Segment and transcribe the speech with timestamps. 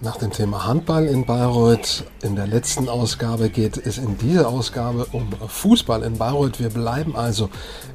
[0.00, 5.06] Nach dem Thema Handball in Bayreuth in der letzten Ausgabe geht es in dieser Ausgabe
[5.12, 6.60] um Fußball in Bayreuth.
[6.60, 7.48] Wir bleiben also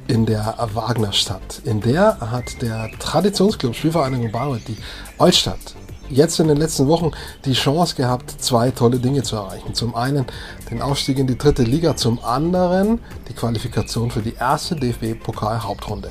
[0.08, 1.62] in der Wagnerstadt.
[1.64, 4.76] In der hat der Traditionsclub Spielvereinigung Bayreuth, die
[5.18, 5.74] Altstadt,
[6.08, 7.12] jetzt in den letzten Wochen
[7.44, 9.74] die Chance gehabt, zwei tolle Dinge zu erreichen.
[9.74, 10.26] Zum einen
[10.70, 16.10] den Aufstieg in die dritte Liga, zum anderen die Qualifikation für die erste DFB-Pokal-Hauptrunde.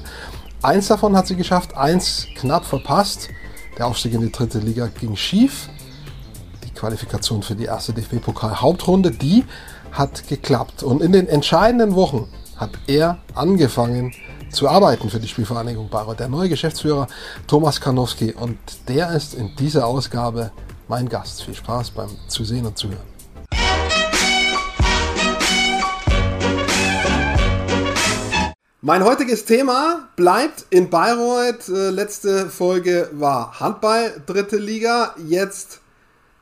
[0.62, 3.30] Eins davon hat sie geschafft, eins knapp verpasst.
[3.82, 5.68] Der Aufstieg in die dritte Liga ging schief.
[6.75, 9.44] Qualifikation für die erste DFB-Pokal-Hauptrunde, die
[9.91, 10.84] hat geklappt.
[10.84, 14.13] Und in den entscheidenden Wochen hat er angefangen
[14.52, 16.20] zu arbeiten für die Spielvereinigung Bayreuth.
[16.20, 17.07] Der neue Geschäftsführer
[17.48, 18.34] Thomas Karnowski.
[18.34, 20.52] Und der ist in dieser Ausgabe
[20.88, 21.41] mein Gast.
[21.41, 23.20] Viel Spaß beim Zusehen und Zuhören.
[28.84, 31.70] Mein heutiges Thema bleibt in Bayreuth.
[31.70, 35.13] Äh, letzte Folge war Handball, dritte Liga.
[35.23, 35.81] Jetzt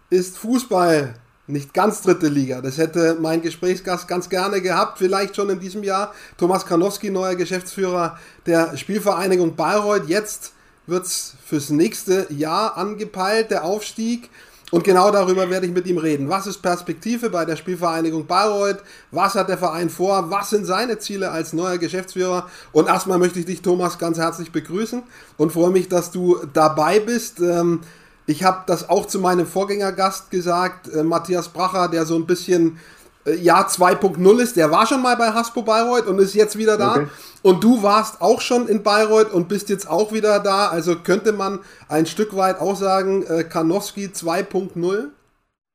[0.10, 1.16] ist Fußball
[1.48, 2.62] nicht ganz dritte Liga.
[2.62, 6.14] Das hätte mein Gesprächsgast ganz gerne gehabt, vielleicht schon in diesem Jahr.
[6.38, 10.08] Thomas Karnowski, neuer Geschäftsführer der Spielvereinigung Bayreuth.
[10.08, 10.54] Jetzt
[10.88, 14.30] wird es fürs nächste Jahr angepeilt, der Aufstieg.
[14.72, 16.30] Und genau darüber werde ich mit ihm reden.
[16.30, 18.84] Was ist Perspektive bei der Spielvereinigung Bayreuth?
[19.12, 20.30] Was hat der Verein vor?
[20.30, 22.48] Was sind seine Ziele als neuer Geschäftsführer?
[22.72, 25.02] Und erstmal möchte ich dich, Thomas, ganz herzlich begrüßen
[25.38, 27.40] und freue mich, dass du dabei bist.
[27.40, 27.82] Ähm,
[28.28, 32.78] ich habe das auch zu meinem Vorgängergast gesagt, äh, Matthias Bracher, der so ein bisschen
[33.26, 34.58] Jahr 2.0 ist.
[34.58, 36.96] Der war schon mal bei Haspo Bayreuth und ist jetzt wieder da.
[36.96, 37.08] Okay.
[37.44, 40.68] Und du warst auch schon in Bayreuth und bist jetzt auch wieder da.
[40.70, 45.10] Also könnte man ein Stück weit auch sagen, äh, Kanowski 2.0?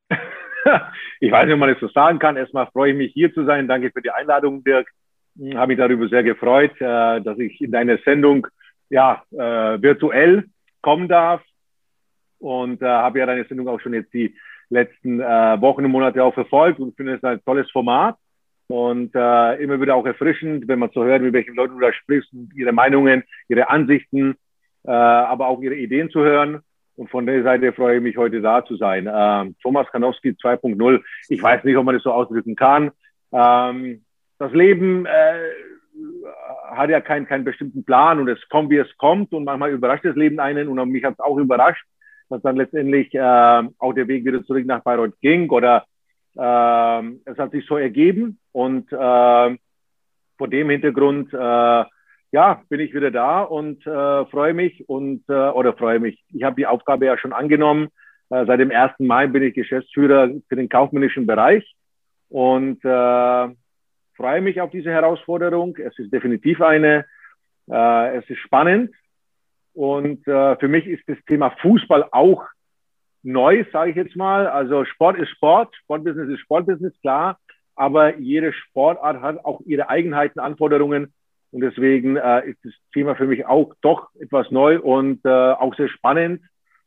[1.19, 2.37] ich weiß nicht, ob man das so sagen kann.
[2.37, 3.67] Erstmal freue ich mich, hier zu sein.
[3.67, 4.87] Danke für die Einladung, Dirk.
[5.37, 8.47] Hm, habe mich darüber sehr gefreut, äh, dass ich in deine Sendung
[8.89, 10.45] ja, äh, virtuell
[10.81, 11.41] kommen darf
[12.39, 14.35] und äh, habe ja deine Sendung auch schon jetzt die
[14.69, 18.17] letzten äh, Wochen und Monate auch verfolgt und finde es ein tolles Format
[18.67, 21.93] und äh, immer wieder auch erfrischend, wenn man so hört, mit welchen Leuten du da
[21.93, 24.35] sprichst, ihre Meinungen, ihre Ansichten,
[24.83, 26.61] äh, aber auch ihre Ideen zu hören.
[26.95, 29.09] Und von der Seite freue ich mich, heute da zu sein.
[29.11, 31.01] Ähm, Thomas Kanowski 2.0.
[31.27, 32.91] Ich weiß nicht, ob man das so ausdrücken kann.
[33.33, 34.03] Ähm,
[34.39, 35.39] das Leben äh,
[36.71, 39.33] hat ja keinen keinen bestimmten Plan und es kommt, wie es kommt.
[39.33, 41.85] Und manchmal überrascht das Leben einen und mich hat es auch überrascht
[42.29, 45.85] dass dann letztendlich äh, auch der Weg wieder zurück nach Bayreuth ging oder
[46.35, 49.57] äh, es hat sich so ergeben und äh,
[50.37, 51.83] vor dem Hintergrund äh,
[52.31, 56.23] ja bin ich wieder da und äh, freue mich und äh, oder freue mich.
[56.33, 57.89] Ich habe die Aufgabe ja schon angenommen.
[58.29, 58.93] Äh, seit dem 1.
[58.99, 61.75] Mai bin ich Geschäftsführer für den kaufmännischen Bereich
[62.29, 63.47] und äh,
[64.15, 65.77] freue mich auf diese Herausforderung.
[65.77, 67.05] Es ist definitiv eine.
[67.69, 68.93] Äh, es ist spannend.
[69.75, 72.43] Und äh, für mich ist das Thema Fußball auch
[73.23, 74.47] neu, sage ich jetzt mal.
[74.47, 77.39] Also Sport ist Sport, Sportbusiness ist Sportbusiness, klar.
[77.75, 81.13] Aber jede Sportart hat auch ihre Eigenheiten, Anforderungen.
[81.51, 85.75] Und deswegen äh, ist das Thema für mich auch doch etwas neu und äh, auch
[85.75, 86.41] sehr spannend.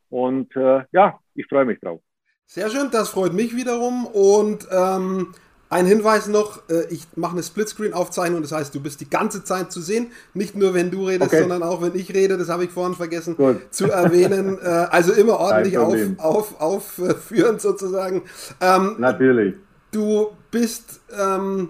[0.09, 2.01] Und äh, ja, ich freue mich drauf.
[2.45, 4.07] Sehr schön, das freut mich wiederum.
[4.07, 5.35] Und ähm,
[5.69, 9.71] ein Hinweis noch, äh, ich mache eine Splitscreen-Aufzeichnung, das heißt, du bist die ganze Zeit
[9.71, 11.41] zu sehen, nicht nur wenn du redest, okay.
[11.41, 13.57] sondern auch wenn ich rede, das habe ich vorhin vergessen Gut.
[13.71, 14.57] zu erwähnen.
[14.69, 18.23] Äh, also immer ordentlich auf, auf, aufführend sozusagen.
[18.59, 19.55] Ähm, Natürlich.
[19.91, 21.69] Du bist ähm,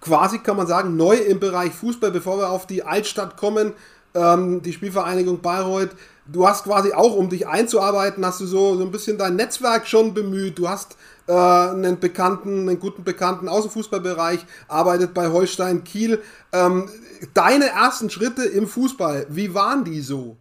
[0.00, 3.72] quasi, kann man sagen, neu im Bereich Fußball, bevor wir auf die Altstadt kommen,
[4.14, 5.90] ähm, die Spielvereinigung Bayreuth.
[6.32, 9.86] Du hast quasi auch, um dich einzuarbeiten, hast du so, so ein bisschen dein Netzwerk
[9.86, 10.58] schon bemüht.
[10.58, 10.98] Du hast
[11.28, 16.20] äh, einen Bekannten, einen guten Bekannten aus dem Fußballbereich, arbeitet bei Holstein Kiel.
[16.52, 16.88] Ähm,
[17.34, 20.36] deine ersten Schritte im Fußball, wie waren die so?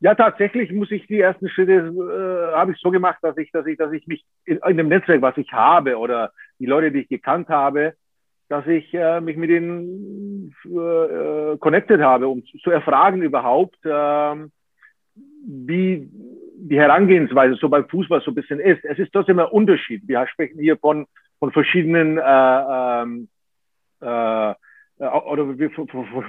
[0.00, 3.64] Ja, tatsächlich muss ich die ersten Schritte äh, habe ich so gemacht, dass ich, dass
[3.66, 7.02] ich, dass ich mich in, in, dem Netzwerk, was ich habe oder die Leute, die
[7.02, 7.94] ich gekannt habe,
[8.52, 14.52] dass ich äh, mich mit denen äh, connected habe, um zu, zu erfragen überhaupt, ähm,
[15.46, 16.06] wie
[16.58, 18.84] die Herangehensweise so beim Fußball so ein bisschen ist.
[18.84, 20.02] Es ist trotzdem ein Unterschied.
[20.06, 21.06] Wir sprechen hier von,
[21.38, 23.28] von verschiedenen äh, ähm,
[24.02, 24.54] äh, äh,
[24.98, 25.46] oder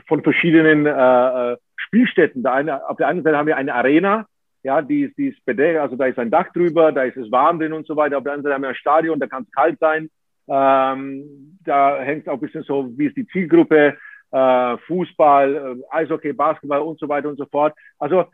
[0.08, 2.42] von, verschiedenen äh, äh, Spielstätten.
[2.42, 4.28] Da eine, auf der einen Seite haben wir eine Arena,
[4.64, 7.30] ja, die ist, die ist bedeckt, also da ist ein Dach drüber, da ist es
[7.30, 8.18] warm drin und so weiter.
[8.18, 10.10] Auf der anderen Seite haben wir ein Stadion, da kann es kalt sein.
[10.48, 13.98] Ähm, da hängt auch ein bisschen so, wie ist die Zielgruppe,
[14.32, 17.74] äh, Fußball, äh, Eishockey, Basketball und so weiter und so fort.
[18.00, 18.26] Also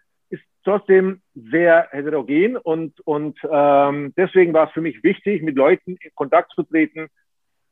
[0.63, 6.11] trotzdem sehr heterogen und, und ähm, deswegen war es für mich wichtig, mit Leuten in
[6.15, 7.07] Kontakt zu treten.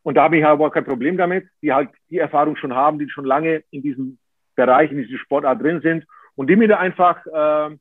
[0.04, 3.10] Und da habe ich aber kein Problem damit, die halt die Erfahrung schon haben, die
[3.10, 4.18] schon lange in diesem
[4.56, 6.06] Bereich, in diesem Sportart drin sind
[6.36, 7.75] und die mir da einfach äh,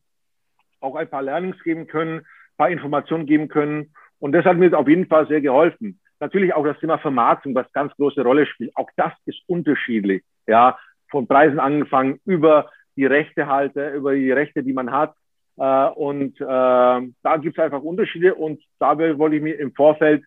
[0.80, 3.92] auch ein paar Learnings geben können, ein paar Informationen geben können.
[4.18, 6.00] Und das hat mir auf jeden Fall sehr geholfen.
[6.20, 8.76] Natürlich auch das Thema Vermarktung, was ganz große Rolle spielt.
[8.76, 10.22] Auch das ist unterschiedlich.
[10.46, 10.78] Ja,
[11.10, 15.14] von Preisen angefangen über die Rechtehalter, über die Rechte, die man hat.
[15.58, 18.34] Äh, und äh, da gibt es einfach Unterschiede.
[18.34, 20.24] Und da wollte ich mich im Vorfeld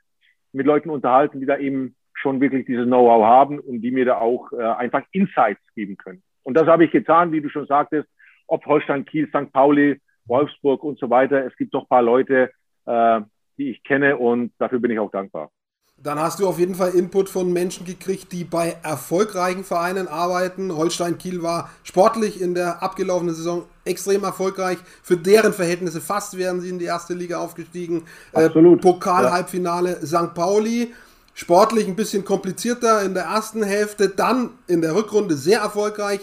[0.52, 4.18] mit Leuten unterhalten, die da eben schon wirklich dieses Know-how haben und die mir da
[4.18, 6.22] auch äh, einfach Insights geben können.
[6.44, 8.10] Und das habe ich getan, wie du schon sagtest,
[8.48, 9.52] ob Holstein, Kiel, St.
[9.54, 11.46] Pauli, Wolfsburg und so weiter.
[11.46, 12.52] Es gibt doch paar Leute,
[12.86, 13.22] äh,
[13.58, 15.52] die ich kenne und dafür bin ich auch dankbar.
[16.02, 20.74] Dann hast du auf jeden Fall Input von Menschen gekriegt, die bei erfolgreichen Vereinen arbeiten.
[20.74, 24.78] Holstein Kiel war sportlich in der abgelaufenen Saison extrem erfolgreich.
[25.04, 28.04] Für deren Verhältnisse fast wären sie in die erste Liga aufgestiegen.
[28.32, 28.80] Äh, Absolut.
[28.80, 30.08] Äh, Pokal-Halbfinale ja.
[30.08, 30.34] St.
[30.34, 30.94] Pauli.
[31.34, 36.20] Sportlich ein bisschen komplizierter in der ersten Hälfte, dann in der Rückrunde sehr erfolgreich,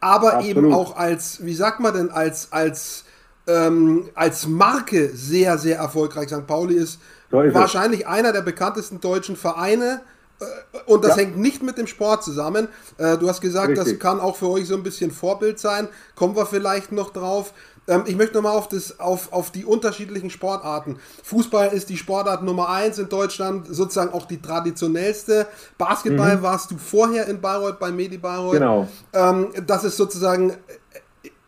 [0.00, 0.56] aber Absolut.
[0.56, 3.04] eben auch als, wie sagt man denn, als, als,
[3.46, 6.28] ähm, als Marke sehr, sehr erfolgreich.
[6.28, 6.46] St.
[6.46, 6.98] Pauli ist
[7.30, 8.06] so wahrscheinlich es.
[8.06, 10.00] einer der bekanntesten deutschen Vereine.
[10.40, 10.44] Äh,
[10.86, 11.22] und das ja.
[11.22, 12.68] hängt nicht mit dem Sport zusammen.
[12.96, 13.92] Äh, du hast gesagt, Richtig.
[13.94, 15.88] das kann auch für euch so ein bisschen Vorbild sein.
[16.14, 17.52] Kommen wir vielleicht noch drauf.
[17.88, 20.98] Ähm, ich möchte nochmal auf, auf, auf die unterschiedlichen Sportarten.
[21.24, 25.46] Fußball ist die Sportart Nummer eins in Deutschland, sozusagen auch die traditionellste.
[25.78, 26.42] Basketball mhm.
[26.42, 28.52] warst du vorher in Bayreuth, bei Medi Bayreuth.
[28.52, 28.88] Genau.
[29.12, 30.52] Ähm, das ist sozusagen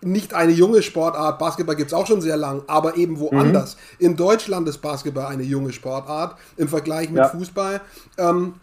[0.02, 1.38] nicht eine junge Sportart.
[1.38, 3.76] Basketball gibt es auch schon sehr lang, aber eben woanders.
[3.99, 4.06] Mhm.
[4.06, 7.29] In Deutschland ist Basketball eine junge Sportart im Vergleich mit ja.
[7.29, 7.81] Fußball.
[8.19, 8.55] Ähm,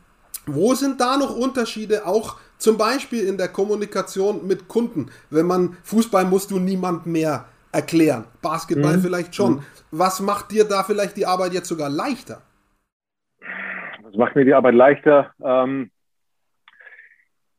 [0.46, 5.12] wo sind da noch Unterschiede, auch zum Beispiel in der Kommunikation mit Kunden?
[5.30, 9.02] Wenn man Fußball musst du niemand mehr erklären, Basketball mhm.
[9.02, 9.56] vielleicht schon.
[9.56, 9.64] Mhm.
[9.92, 12.42] Was macht dir da vielleicht die Arbeit jetzt sogar leichter?
[14.04, 15.32] Was macht mir die Arbeit leichter?
[15.44, 15.92] Ähm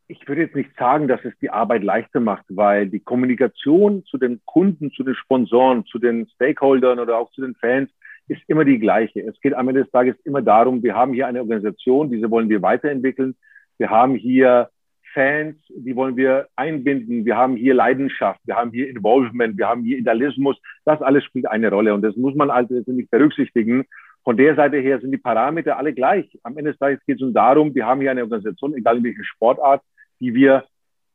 [0.08, 4.16] ich würde jetzt nicht sagen, dass es die Arbeit leichter macht, weil die Kommunikation zu
[4.16, 7.90] den Kunden, zu den Sponsoren, zu den Stakeholdern oder auch zu den Fans
[8.26, 9.20] ist immer die gleiche.
[9.20, 12.48] Es geht am Ende des Tages immer darum, wir haben hier eine Organisation, diese wollen
[12.48, 13.36] wir weiterentwickeln.
[13.76, 14.70] Wir haben hier
[15.12, 17.24] Fans, die wollen wir einbinden.
[17.24, 20.58] Wir haben hier Leidenschaft, wir haben hier Involvement, wir haben hier Idealismus.
[20.84, 23.84] Das alles spielt eine Rolle und das muss man also nicht berücksichtigen.
[24.24, 26.38] Von der Seite her sind die Parameter alle gleich.
[26.42, 29.04] Am Ende des Tages geht es um darum, wir haben hier eine Organisation, egal in
[29.04, 29.82] welcher Sportart,
[30.20, 30.64] die wir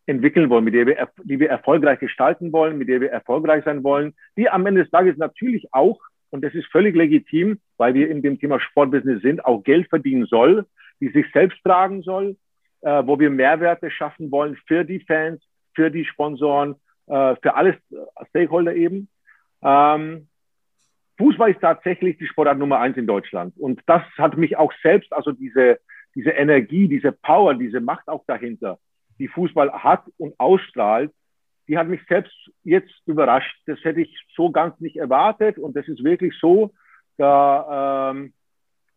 [0.06, 3.84] entwickeln wollen, mit der wir, die wir erfolgreich gestalten wollen, mit der wir erfolgreich sein
[3.84, 8.10] wollen, die am Ende des Tages natürlich auch, und das ist völlig legitim, weil wir
[8.10, 10.66] in dem Thema Sportbusiness sind, auch Geld verdienen soll,
[11.00, 12.38] die sich selbst tragen soll,
[12.82, 15.42] äh, wo wir Mehrwerte schaffen wollen für die Fans,
[15.76, 16.76] für die Sponsoren,
[17.08, 17.78] äh, für alle
[18.30, 19.10] Stakeholder eben.
[19.62, 20.28] Ähm,
[21.18, 23.54] Fußball ist tatsächlich die Sportart Nummer eins in Deutschland.
[23.58, 25.80] Und das hat mich auch selbst, also diese,
[26.16, 28.80] diese Energie, diese Power, diese Macht auch dahinter,
[29.24, 31.10] die Fußball hat und ausstrahlt,
[31.70, 33.56] die hat mich selbst jetzt überrascht.
[33.68, 36.74] Das hätte ich so ganz nicht erwartet und das ist wirklich so.
[37.18, 38.34] Da, ähm,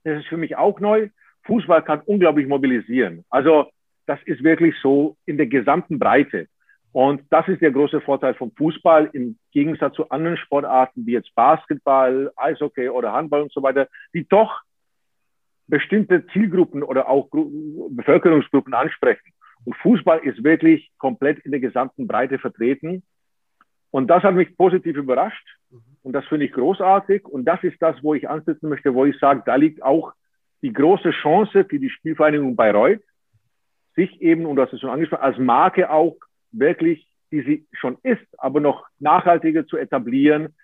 [0.02, 1.10] das ist für mich auch neu.
[1.44, 3.24] Fußball kann unglaublich mobilisieren.
[3.30, 3.70] Also
[4.06, 6.48] das ist wirklich so in der gesamten Breite.
[6.90, 11.32] Und das ist der große Vorteil vom Fußball im Gegensatz zu anderen Sportarten wie jetzt
[11.36, 14.62] Basketball, Eishockey oder Handball und so weiter, die doch
[15.68, 19.35] bestimmte Zielgruppen oder auch Bevölkerungsgruppen ansprechen.
[19.66, 23.02] Und Fußball ist wirklich komplett in der gesamten Breite vertreten.
[23.90, 25.44] Und das hat mich positiv überrascht.
[26.02, 27.24] Und das finde ich großartig.
[27.24, 30.12] Und das ist das, wo ich ansetzen möchte, wo ich sage, da liegt auch
[30.62, 33.02] die große Chance für die Spielvereinigung Bayreuth,
[33.96, 36.16] sich eben, und das ist schon angesprochen, als Marke auch
[36.52, 40.54] wirklich, die sie schon ist, aber noch nachhaltiger zu etablieren,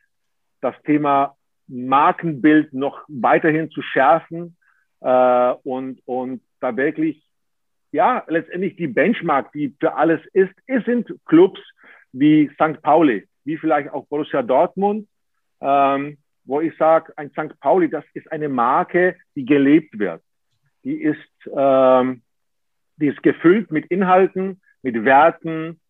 [0.61, 4.57] das Thema Markenbild noch weiterhin zu schärfen
[5.01, 7.32] äh, und, und da wirklich
[7.93, 10.55] ja, letztendlich die Benchmark, die für alles ist,
[10.87, 11.61] sind Clubs
[12.13, 12.83] wie St.
[12.83, 15.09] Pauli, wie vielleicht auch Borussia Dortmund,
[15.61, 17.59] ähm, wo ich sage, ein St.
[17.61, 20.23] Pauli, das ist eine Marke, die gelebt wird.
[20.85, 21.19] Die ist,
[21.55, 22.23] ähm,
[22.97, 25.81] die ist gefüllt mit Inhalten, mit Werten,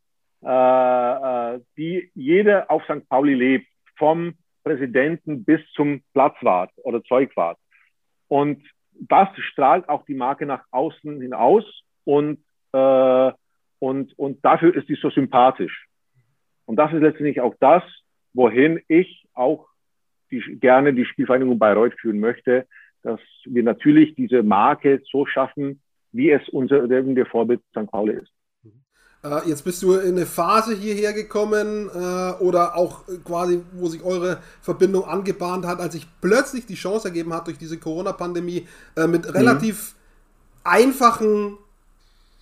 [0.44, 3.08] äh, äh, die jeder auf St.
[3.08, 3.66] Pauli lebt,
[3.96, 7.58] vom Präsidenten bis zum Platzwart oder Zeugwart.
[8.28, 11.64] Und das strahlt auch die Marke nach außen hinaus
[12.04, 12.38] und,
[12.72, 13.32] äh,
[13.78, 15.86] und, und dafür ist sie so sympathisch.
[16.66, 17.82] Und das ist letztendlich auch das,
[18.32, 19.68] wohin ich auch
[20.30, 22.66] die, gerne die Spielvereinigung Bayreuth führen möchte,
[23.02, 25.80] dass wir natürlich diese Marke so schaffen,
[26.12, 27.90] wie es unser der Vorbild St.
[27.90, 28.32] Pauli ist.
[29.24, 34.02] Äh, jetzt bist du in eine Phase hierher gekommen äh, oder auch quasi, wo sich
[34.02, 38.66] eure Verbindung angebahnt hat, als sich plötzlich die Chance ergeben hat durch diese Corona-Pandemie
[38.96, 39.30] äh, mit mhm.
[39.30, 39.94] relativ
[40.64, 41.58] einfachen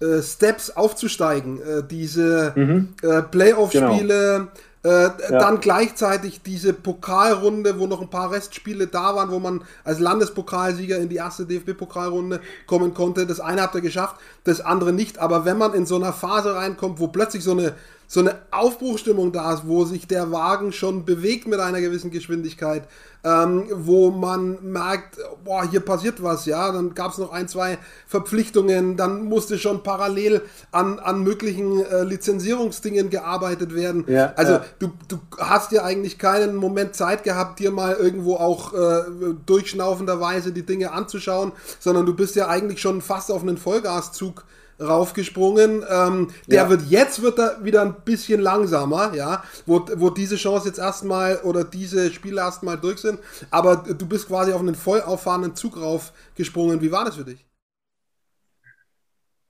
[0.01, 1.61] äh, Steps aufzusteigen.
[1.61, 2.95] Äh, diese mhm.
[3.03, 4.49] Äh, Playoff-Spiele,
[4.83, 5.11] Äh, ja.
[5.29, 10.97] Dann gleichzeitig diese Pokalrunde, wo noch ein paar Restspiele da waren, wo man als Landespokalsieger
[10.97, 13.27] in die erste DFB-Pokalrunde kommen konnte.
[13.27, 15.19] Das eine habt ihr geschafft, das andere nicht.
[15.19, 17.75] Aber wenn man in so einer Phase reinkommt, wo plötzlich so eine
[18.13, 22.89] so eine Aufbruchstimmung da ist, wo sich der Wagen schon bewegt mit einer gewissen Geschwindigkeit,
[23.23, 27.79] ähm, wo man merkt, boah, hier passiert was, ja, dann gab es noch ein, zwei
[28.09, 34.05] Verpflichtungen, dann musste schon parallel an, an möglichen äh, Lizenzierungsdingen gearbeitet werden.
[34.09, 34.65] Ja, also ja.
[34.81, 39.03] Du, du hast ja eigentlich keinen Moment Zeit gehabt, dir mal irgendwo auch äh,
[39.47, 44.43] durchschnaufenderweise die Dinge anzuschauen, sondern du bist ja eigentlich schon fast auf einen Vollgaszug
[44.81, 45.83] raufgesprungen.
[45.89, 46.71] Ähm, der ja.
[46.71, 51.37] wird jetzt wird er wieder ein bisschen langsamer, ja, wo, wo diese Chance jetzt erstmal
[51.45, 53.19] oder diese Spiele erstmal durch sind.
[53.51, 56.81] Aber du bist quasi auf einen voll auffahrenden Zug raufgesprungen.
[56.81, 57.45] Wie war das für dich?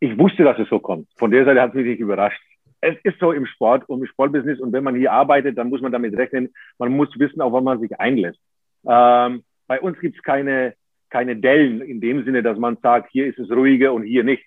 [0.01, 1.09] Ich wusste, dass es so kommt.
[1.17, 2.41] Von der Seite hat es mich nicht überrascht.
[2.81, 5.83] Es ist so im Sport und im Sportbusiness und wenn man hier arbeitet, dann muss
[5.83, 6.49] man damit rechnen.
[6.79, 8.41] Man muss wissen, auf was man sich einlässt.
[8.89, 10.75] Ähm, bei uns gibt es keine,
[11.11, 14.43] keine Dellen in dem Sinne, dass man sagt, hier ist es ruhiger und hier nicht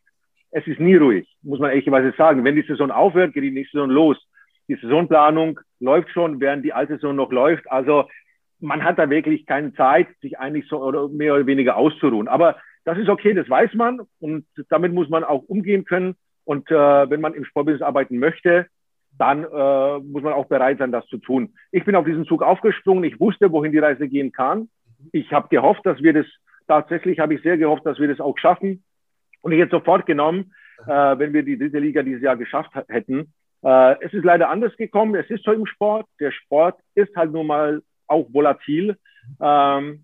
[0.53, 2.43] es ist nie ruhig, muss man ehrlicherweise sagen.
[2.43, 4.17] Wenn die Saison aufhört, geht die nächste Saison los.
[4.67, 7.69] Die Saisonplanung läuft schon, während die alte Saison noch läuft.
[7.71, 8.07] Also
[8.59, 12.27] man hat da wirklich keine Zeit, sich eigentlich so oder mehr oder weniger auszuruhen.
[12.27, 16.15] Aber das ist okay, das weiß man und damit muss man auch umgehen können.
[16.45, 18.67] Und äh, wenn man im Sportbusiness arbeiten möchte,
[19.17, 21.55] dann äh, muss man auch bereit sein, das zu tun.
[21.71, 23.03] Ich bin auf diesen Zug aufgesprungen.
[23.03, 24.69] Ich wusste, wohin die Reise gehen kann.
[25.11, 26.25] Ich habe gehofft, dass wir das
[26.67, 28.83] tatsächlich, habe ich sehr gehofft, dass wir das auch schaffen.
[29.43, 30.53] Und ich hätte sofort genommen,
[30.87, 33.33] äh, wenn wir die dritte Liga dieses Jahr geschafft hätten.
[33.61, 35.15] Äh, es ist leider anders gekommen.
[35.15, 36.07] Es ist so im Sport.
[36.19, 38.97] Der Sport ist halt nun mal auch volatil.
[39.41, 40.03] Ähm,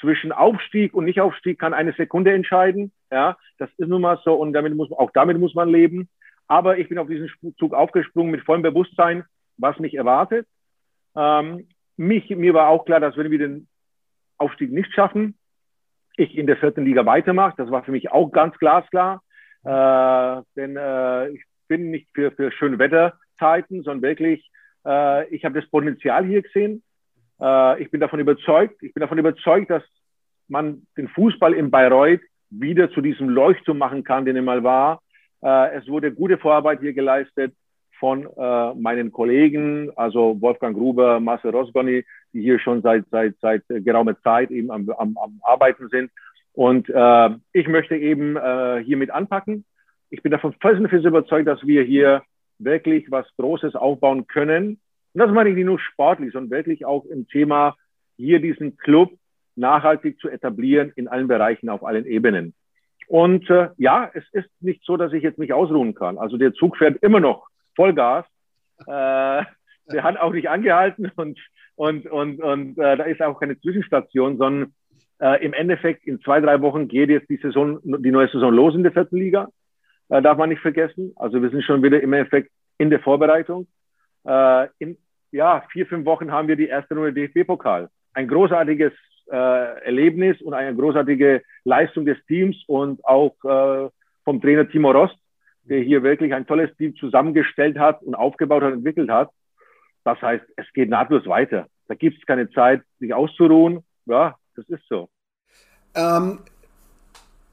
[0.00, 2.92] zwischen Aufstieg und Nichtaufstieg kann eine Sekunde entscheiden.
[3.10, 6.08] Ja, das ist nun mal so und damit muss, auch damit muss man leben.
[6.46, 9.24] Aber ich bin auf diesen Zug aufgesprungen mit vollem Bewusstsein,
[9.56, 10.46] was mich erwartet.
[11.16, 13.68] Ähm, mich, mir war auch klar, dass wenn wir den
[14.36, 15.37] Aufstieg nicht schaffen,
[16.18, 17.54] ich in der vierten Liga weitermache.
[17.56, 19.22] Das war für mich auch ganz glasklar.
[19.64, 24.50] Äh, denn äh, ich bin nicht für, für schöne Wetterzeiten, sondern wirklich,
[24.86, 26.82] äh, ich habe das Potenzial hier gesehen.
[27.40, 29.82] Äh, ich bin davon überzeugt, ich bin davon überzeugt, dass
[30.48, 32.20] man den Fußball in Bayreuth
[32.50, 35.00] wieder zu diesem Leuchtturm machen kann, den er mal war.
[35.42, 37.54] Äh, es wurde gute Vorarbeit hier geleistet
[37.98, 43.62] von äh, meinen Kollegen, also Wolfgang Gruber, Marcel Rosgoni, die hier schon seit, seit, seit
[43.68, 46.10] geraumer Zeit eben am, am, am Arbeiten sind.
[46.52, 49.64] Und äh, ich möchte eben äh, hiermit anpacken.
[50.10, 52.22] Ich bin davon felsenfest überzeugt, dass wir hier
[52.58, 54.80] wirklich was Großes aufbauen können.
[55.14, 57.76] Und das meine ich nicht nur sportlich, sondern wirklich auch im Thema,
[58.16, 59.12] hier diesen Club
[59.54, 62.54] nachhaltig zu etablieren in allen Bereichen, auf allen Ebenen.
[63.06, 66.18] Und äh, ja, es ist nicht so, dass ich jetzt mich ausruhen kann.
[66.18, 68.26] Also der Zug fährt immer noch Vollgas.
[68.86, 69.44] Äh,
[69.92, 71.38] der hat auch nicht angehalten und,
[71.76, 74.74] und, und, und äh, da ist auch keine Zwischenstation, sondern
[75.20, 78.74] äh, im Endeffekt in zwei, drei Wochen geht jetzt die Saison, die neue Saison los
[78.74, 79.48] in der vierten Liga.
[80.08, 81.12] Äh, darf man nicht vergessen.
[81.16, 83.66] Also wir sind schon wieder im Endeffekt in der Vorbereitung.
[84.24, 84.96] Äh, in
[85.30, 87.90] ja, vier, fünf Wochen haben wir die erste Runde DFB-Pokal.
[88.14, 88.92] Ein großartiges
[89.30, 93.90] äh, Erlebnis und eine großartige Leistung des Teams und auch äh,
[94.24, 95.16] vom Trainer Timo Rost,
[95.64, 99.30] der hier wirklich ein tolles Team zusammengestellt hat und aufgebaut hat, entwickelt hat.
[100.08, 101.66] Das heißt, es geht nahtlos weiter.
[101.86, 103.84] Da gibt es keine Zeit, sich auszuruhen.
[104.06, 105.10] Ja, das ist so.
[105.94, 106.38] Ähm,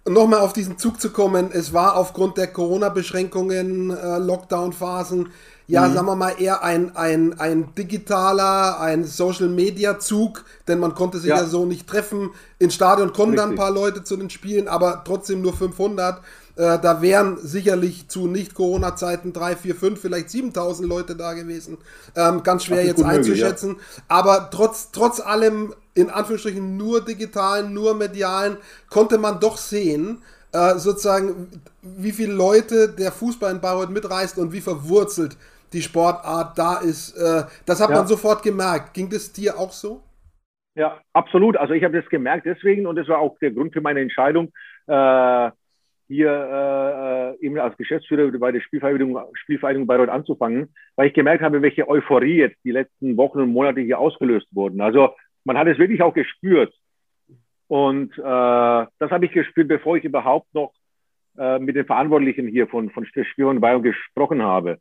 [0.07, 5.31] Nochmal auf diesen Zug zu kommen, es war aufgrund der Corona-Beschränkungen, äh, Lockdown-Phasen,
[5.65, 5.93] ja, mhm.
[5.95, 11.37] sagen wir mal, eher ein, ein, ein digitaler, ein Social-Media-Zug, denn man konnte sich ja.
[11.37, 12.29] ja so nicht treffen.
[12.59, 13.43] Ins Stadion kommen Richtig.
[13.43, 16.21] dann ein paar Leute zu den Spielen, aber trotzdem nur 500.
[16.57, 21.77] Äh, da wären sicherlich zu Nicht-Corona-Zeiten 3, 4, 5, vielleicht 7000 Leute da gewesen.
[22.15, 23.73] Ähm, ganz schwer jetzt einzuschätzen.
[23.73, 24.03] Möglich, ja.
[24.07, 28.57] Aber trotz, trotz allem, in Anführungsstrichen, nur digitalen, nur medialen,
[28.89, 30.21] konnte man doch sehen,
[30.53, 31.49] äh, sozusagen,
[31.81, 35.37] wie viele Leute der Fußball in Bayreuth mitreißt und wie verwurzelt
[35.73, 37.17] die Sportart da ist.
[37.17, 37.97] Äh, das hat ja.
[37.97, 38.93] man sofort gemerkt.
[38.93, 40.01] Ging das dir auch so?
[40.75, 41.57] Ja, absolut.
[41.57, 44.53] Also ich habe das gemerkt deswegen und das war auch der Grund für meine Entscheidung.
[44.87, 45.51] Äh,
[46.07, 51.43] hier äh, äh, eben als Geschäftsführer bei der Spielvereinigung, Spielvereinigung Bayreuth anzufangen, weil ich gemerkt
[51.43, 54.81] habe, welche Euphorie jetzt die letzten Wochen und Monate hier ausgelöst wurden.
[54.81, 56.73] Also man hat es wirklich auch gespürt.
[57.67, 60.73] Und äh, das habe ich gespürt, bevor ich überhaupt noch
[61.37, 64.79] äh, mit den Verantwortlichen hier von, von Spielvereinigung Bayern gesprochen habe.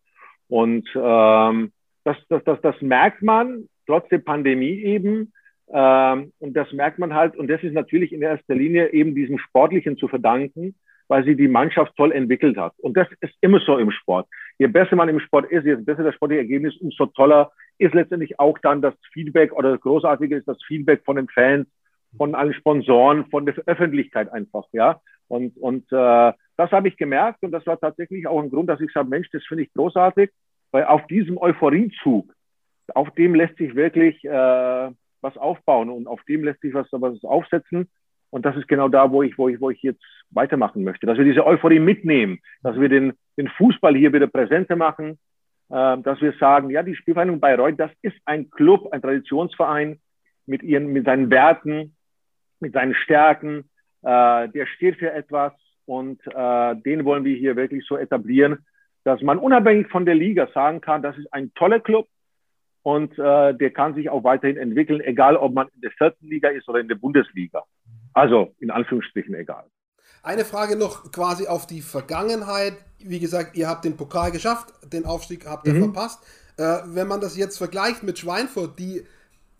[0.49, 1.73] Und ähm,
[2.05, 5.33] das, das, das, das merkt man trotz der Pandemie eben.
[5.73, 7.37] Ähm, und das merkt man halt.
[7.37, 10.75] Und das ist natürlich in erster Linie eben diesem Sportlichen zu verdanken,
[11.15, 12.73] weil sie die Mannschaft toll entwickelt hat.
[12.79, 14.27] Und das ist immer so im Sport.
[14.59, 18.41] Je besser man im Sport ist, je besser das sportliche Ergebnis, umso toller ist letztendlich
[18.41, 21.69] auch dann das Feedback oder das Großartige ist das Feedback von den Fans,
[22.17, 25.01] von allen Sponsoren, von der Öffentlichkeit einfach, ja.
[25.29, 28.81] Und, und äh, das habe ich gemerkt und das war tatsächlich auch ein Grund, dass
[28.81, 30.33] ich sage, Mensch, das finde ich großartig,
[30.73, 32.35] weil auf diesem Euphoriezug,
[32.93, 34.91] auf dem lässt sich wirklich äh,
[35.21, 37.89] was aufbauen und auf dem lässt sich was, was aufsetzen.
[38.35, 41.07] Und das ist genau da, wo ich, wo ich, wo ich jetzt weitermachen möchte.
[41.07, 45.21] Dass wir diese Euphorie mitnehmen, dass wir den, den Fußball hier wieder präsenter machen,
[45.71, 50.01] äh, dass wir sagen, ja, die Spielvereinigung Bayreuth, das ist ein Club, ein Traditionsverein
[50.47, 51.95] mit ihren, mit seinen Werten,
[52.59, 53.71] mit seinen Stärken.
[54.03, 55.53] Äh, der steht für etwas
[55.87, 58.67] und äh, den wollen wir hier wirklich so etablieren,
[59.05, 62.09] dass man unabhängig von der Liga sagen kann, das ist ein toller Club
[62.83, 66.49] und äh, der kann sich auch weiterhin entwickeln, egal ob man in der vierten Liga
[66.49, 67.63] ist oder in der Bundesliga.
[68.15, 69.65] Also in Anführungsstrichen egal.
[70.23, 72.75] Eine Frage noch quasi auf die Vergangenheit.
[72.99, 75.93] Wie gesagt, ihr habt den Pokal geschafft, den Aufstieg habt ihr mhm.
[75.93, 76.21] verpasst.
[76.57, 79.05] Äh, wenn man das jetzt vergleicht mit Schweinfurt, die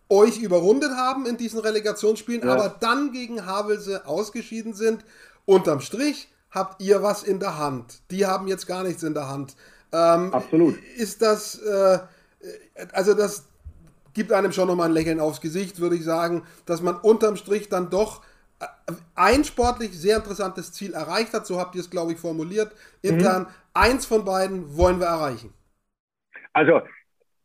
[0.09, 2.55] euch überrundet haben in diesen Relegationsspielen, ja.
[2.55, 5.05] aber dann gegen Havelse ausgeschieden sind,
[5.45, 8.01] unterm Strich habt ihr was in der Hand.
[8.11, 9.57] Die haben jetzt gar nichts in der Hand.
[9.93, 10.79] Ähm, Absolut.
[10.97, 11.99] Ist das, äh,
[12.93, 13.45] also das
[14.15, 17.69] gibt einem schon nochmal ein Lächeln aufs Gesicht, würde ich sagen, dass man unterm Strich
[17.69, 18.23] dann doch
[19.15, 22.73] ein sportlich sehr interessantes Ziel erreicht hat, so habt ihr es, glaube ich, formuliert.
[23.03, 23.49] Intern, mhm.
[23.75, 25.53] eins von beiden wollen wir erreichen.
[26.53, 26.83] Also,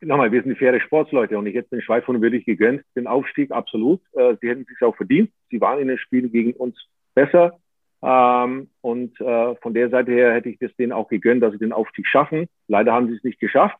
[0.01, 4.01] nochmal, wir sind faire Sportsleute und ich hätte den Schweifern wirklich gegönnt, den Aufstieg, absolut.
[4.13, 5.31] Äh, sie hätten sich auch verdient.
[5.49, 6.75] Sie waren in den Spielen gegen uns
[7.15, 7.59] besser.
[8.01, 11.59] Ähm, und äh, von der Seite her hätte ich das denen auch gegönnt, dass sie
[11.59, 12.47] den Aufstieg schaffen.
[12.67, 13.77] Leider haben sie es nicht geschafft.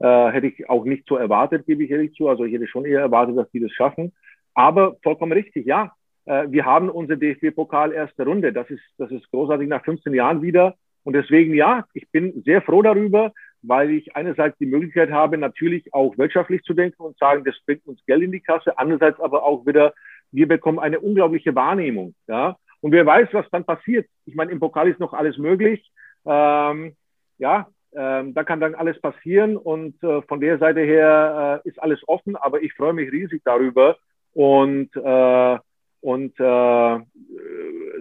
[0.00, 2.28] Äh, hätte ich auch nicht so erwartet, gebe ich ehrlich zu.
[2.28, 4.12] Also ich hätte schon eher erwartet, dass die das schaffen.
[4.54, 5.92] Aber vollkommen richtig, ja.
[6.26, 8.52] Äh, wir haben unsere DFB-Pokal erste Runde.
[8.52, 10.74] Das ist, das ist großartig nach 15 Jahren wieder.
[11.02, 15.92] Und deswegen, ja, ich bin sehr froh darüber, weil ich einerseits die Möglichkeit habe, natürlich
[15.92, 18.78] auch wirtschaftlich zu denken und sagen, das bringt uns Geld in die Kasse.
[18.78, 19.92] Andererseits aber auch wieder,
[20.32, 22.14] wir bekommen eine unglaubliche Wahrnehmung.
[22.26, 24.06] Ja, und wer weiß, was dann passiert.
[24.26, 25.90] Ich meine, im Pokal ist noch alles möglich.
[26.26, 26.94] Ähm,
[27.38, 31.80] ja, ähm, da kann dann alles passieren und äh, von der Seite her äh, ist
[31.82, 33.96] alles offen, aber ich freue mich riesig darüber
[34.32, 35.58] und äh,
[36.04, 36.98] und äh,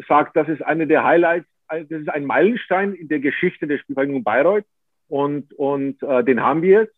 [0.09, 4.25] sagt, das ist eine der Highlights, das ist ein Meilenstein in der Geschichte der Spielvereinigung
[4.25, 4.65] Bayreuth
[5.07, 6.95] und, und äh, den haben wir jetzt.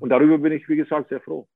[0.00, 1.46] Und darüber bin ich, wie gesagt, sehr froh.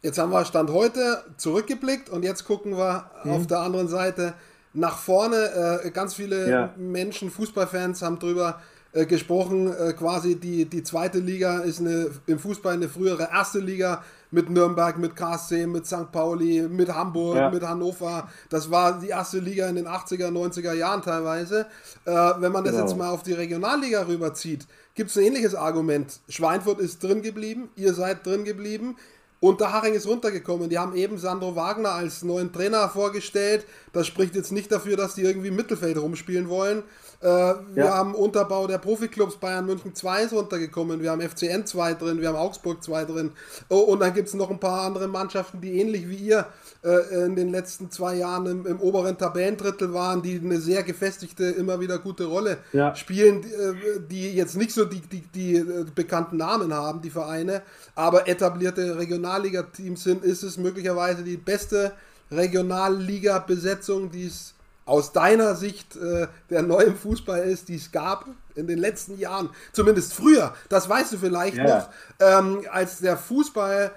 [0.00, 3.32] Jetzt haben wir Stand heute zurückgeblickt und jetzt gucken wir mhm.
[3.32, 4.32] auf der anderen Seite
[4.72, 5.82] nach vorne.
[5.84, 6.74] Äh, ganz viele ja.
[6.78, 12.38] Menschen, Fußballfans haben darüber äh, gesprochen, äh, quasi die, die zweite Liga ist eine, im
[12.38, 16.10] Fußball eine frühere erste Liga mit Nürnberg, mit KSC, mit St.
[16.10, 17.50] Pauli, mit Hamburg, ja.
[17.50, 18.28] mit Hannover.
[18.48, 21.66] Das war die erste Liga in den 80er, 90er Jahren teilweise.
[22.04, 22.86] Äh, wenn man das genau.
[22.86, 26.20] jetzt mal auf die Regionalliga rüberzieht, gibt es ein ähnliches Argument.
[26.28, 28.96] Schweinfurt ist drin geblieben, ihr seid drin geblieben.
[29.40, 30.70] Unterhaching ist runtergekommen.
[30.70, 33.66] Die haben eben Sandro Wagner als neuen Trainer vorgestellt.
[33.92, 36.82] Das spricht jetzt nicht dafür, dass die irgendwie im Mittelfeld rumspielen wollen.
[37.20, 37.94] Äh, wir ja.
[37.94, 41.02] haben Unterbau der Profiklubs Bayern München 2 ist runtergekommen.
[41.02, 43.32] Wir haben FCN 2 drin, wir haben Augsburg 2 drin.
[43.68, 46.46] Oh, und dann gibt es noch ein paar andere Mannschaften, die ähnlich wie ihr
[46.84, 51.44] äh, in den letzten zwei Jahren im, im, oberen Tabellendrittel waren, die eine sehr gefestigte,
[51.44, 52.94] immer wieder gute Rolle ja.
[52.94, 57.62] spielen, äh, die jetzt nicht so die, die, die äh, bekannten Namen haben, die Vereine,
[57.94, 61.92] aber etablierte Regionalliga-Teams sind, ist es möglicherweise die beste
[62.30, 64.55] Regionalliga-Besetzung, die es
[64.86, 69.50] aus deiner Sicht äh, der neue Fußball ist, die es gab in den letzten Jahren,
[69.72, 71.64] zumindest früher, das weißt du vielleicht ja.
[71.64, 71.88] noch,
[72.20, 73.92] ähm, als der Fußball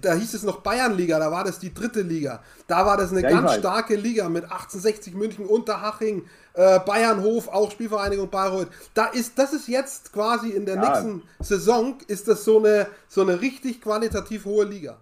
[0.00, 2.42] da hieß es noch Bayernliga, da war das die dritte Liga.
[2.66, 7.70] Da war das eine ja, ganz starke Liga mit 1860 München, Unterhaching, äh, Bayernhof, auch
[7.70, 8.68] Spielvereinigung Bayreuth.
[8.94, 10.88] Da ist, das ist jetzt quasi in der ja.
[10.88, 14.98] nächsten Saison, ist das so eine, so eine richtig qualitativ hohe Liga.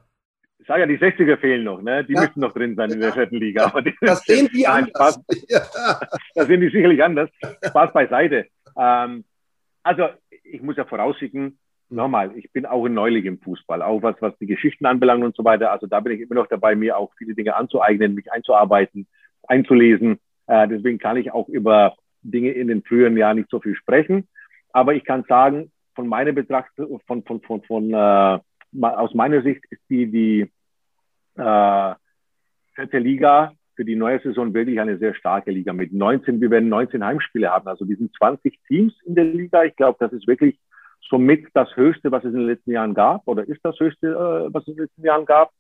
[0.67, 2.03] Ich sage ja, die 60er fehlen noch, ne?
[2.03, 2.23] Die ja.
[2.23, 3.67] müssen noch drin sein in der vierten Liga.
[3.67, 5.25] Aber das sehen die anders.
[6.35, 7.31] das sehen die sicherlich anders.
[7.65, 8.49] Spaß beiseite.
[8.77, 9.25] Ähm,
[9.85, 10.09] also,
[10.43, 11.57] ich muss ja vorausschicken,
[11.89, 15.37] nochmal, ich bin auch ein Neuling im Fußball, auch was, was die Geschichten anbelangt und
[15.37, 15.71] so weiter.
[15.71, 19.07] Also da bin ich immer noch dabei, mir auch viele Dinge anzueignen, mich einzuarbeiten,
[19.47, 20.19] einzulesen.
[20.49, 24.27] Äh, deswegen kann ich auch über Dinge in den früheren Jahren nicht so viel sprechen.
[24.73, 28.39] Aber ich kann sagen, von meiner Betrachtung, von, von, von, von äh,
[28.83, 30.51] aus meiner Sicht ist die, die
[31.37, 31.95] äh,
[32.75, 36.69] vierte Liga für die neue Saison wirklich eine sehr starke Liga mit 19, wir werden
[36.69, 37.69] 19 Heimspiele haben.
[37.69, 39.65] Also wir sind 20 Teams in der Liga.
[39.65, 40.59] Ich glaube, das ist wirklich
[41.09, 44.53] somit das Höchste, was es in den letzten Jahren gab, oder ist das Höchste, äh,
[44.53, 45.51] was es in den letzten Jahren gab.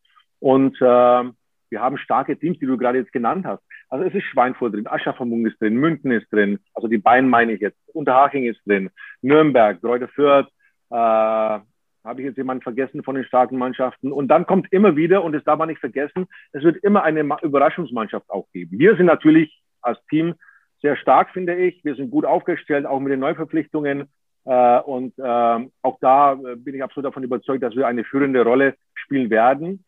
[0.40, 1.24] Und äh,
[1.68, 3.62] wir haben starke Teams, die du gerade jetzt genannt hast.
[3.88, 7.52] Also es ist Schweinfurt drin, Aschaffenburg ist drin, München ist drin, also die beiden meine
[7.52, 8.90] ich jetzt, Unterhaching ist drin,
[9.22, 10.48] Nürnberg, Greuther Fürth,
[10.90, 11.58] äh,
[12.06, 14.12] Habe ich jetzt jemanden vergessen von den starken Mannschaften?
[14.12, 17.20] Und dann kommt immer wieder, und das darf man nicht vergessen, es wird immer eine
[17.42, 18.78] Überraschungsmannschaft auch geben.
[18.78, 20.34] Wir sind natürlich als Team
[20.82, 21.84] sehr stark, finde ich.
[21.84, 24.08] Wir sind gut aufgestellt, auch mit den Neuverpflichtungen.
[24.44, 28.44] Äh, und äh, auch da äh, bin ich absolut davon überzeugt, dass wir eine führende
[28.44, 29.84] Rolle spielen werden.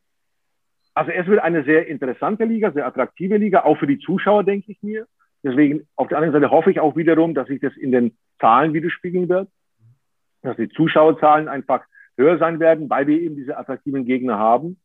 [0.94, 4.72] Also es wird eine sehr interessante Liga, sehr attraktive Liga, auch für die Zuschauer, denke
[4.72, 5.06] ich mir.
[5.44, 8.74] Deswegen auf der anderen Seite hoffe ich auch wiederum, dass sich das in den Zahlen
[8.74, 9.48] widerspiegeln wird,
[10.42, 11.84] dass die Zuschauerzahlen einfach
[12.18, 14.78] höher sein werden, weil wir eben diese attraktiven Gegner haben.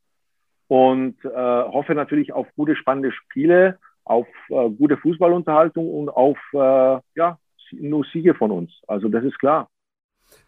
[0.67, 6.99] Und äh, hoffe natürlich auf gute, spannende Spiele, auf äh, gute Fußballunterhaltung und auf äh,
[7.15, 7.37] ja,
[7.71, 8.71] nur Siege von uns.
[8.87, 9.69] Also das ist klar.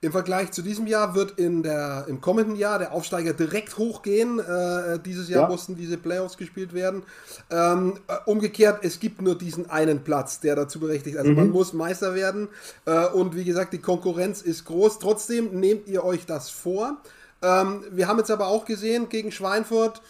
[0.06, 4.38] Im Vergleich zu diesem Jahr wird in der, im kommenden Jahr der Aufsteiger direkt hochgehen.
[4.38, 5.48] Äh, dieses Jahr ja.
[5.48, 7.02] mussten diese Playoffs gespielt werden.
[7.50, 11.18] Ähm, äh, umgekehrt, es gibt nur diesen einen Platz, der dazu berechtigt.
[11.18, 11.38] Also mhm.
[11.38, 12.50] man muss Meister werden.
[12.86, 15.00] Äh, und wie gesagt, die Konkurrenz ist groß.
[15.00, 16.98] Trotzdem nehmt ihr euch das vor.
[17.42, 20.04] Ähm, wir haben jetzt aber auch gesehen gegen Schweinfurt,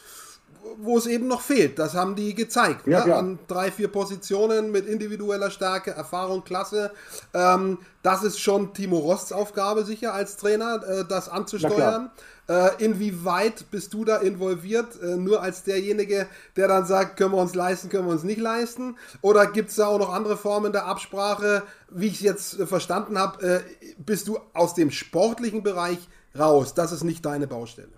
[0.78, 1.80] wo es eben noch fehlt.
[1.80, 2.88] Das haben die gezeigt.
[2.88, 3.16] Ja, ne?
[3.16, 6.92] An drei, vier Positionen mit individueller Stärke, Erfahrung, Klasse.
[7.34, 12.12] Ähm, das ist schon Timo Rosts Aufgabe sicher als Trainer, äh, das anzusteuern.
[12.48, 15.02] Äh, inwieweit bist du da involviert?
[15.02, 18.40] Äh, nur als derjenige, der dann sagt, können wir uns leisten, können wir uns nicht
[18.40, 18.98] leisten?
[19.22, 21.64] Oder gibt es da auch noch andere Formen der Absprache?
[21.90, 23.60] Wie ich es jetzt äh, verstanden habe, äh,
[23.98, 25.98] bist du aus dem sportlichen Bereich
[26.38, 26.74] raus.
[26.74, 27.95] Das ist nicht deine Baustelle.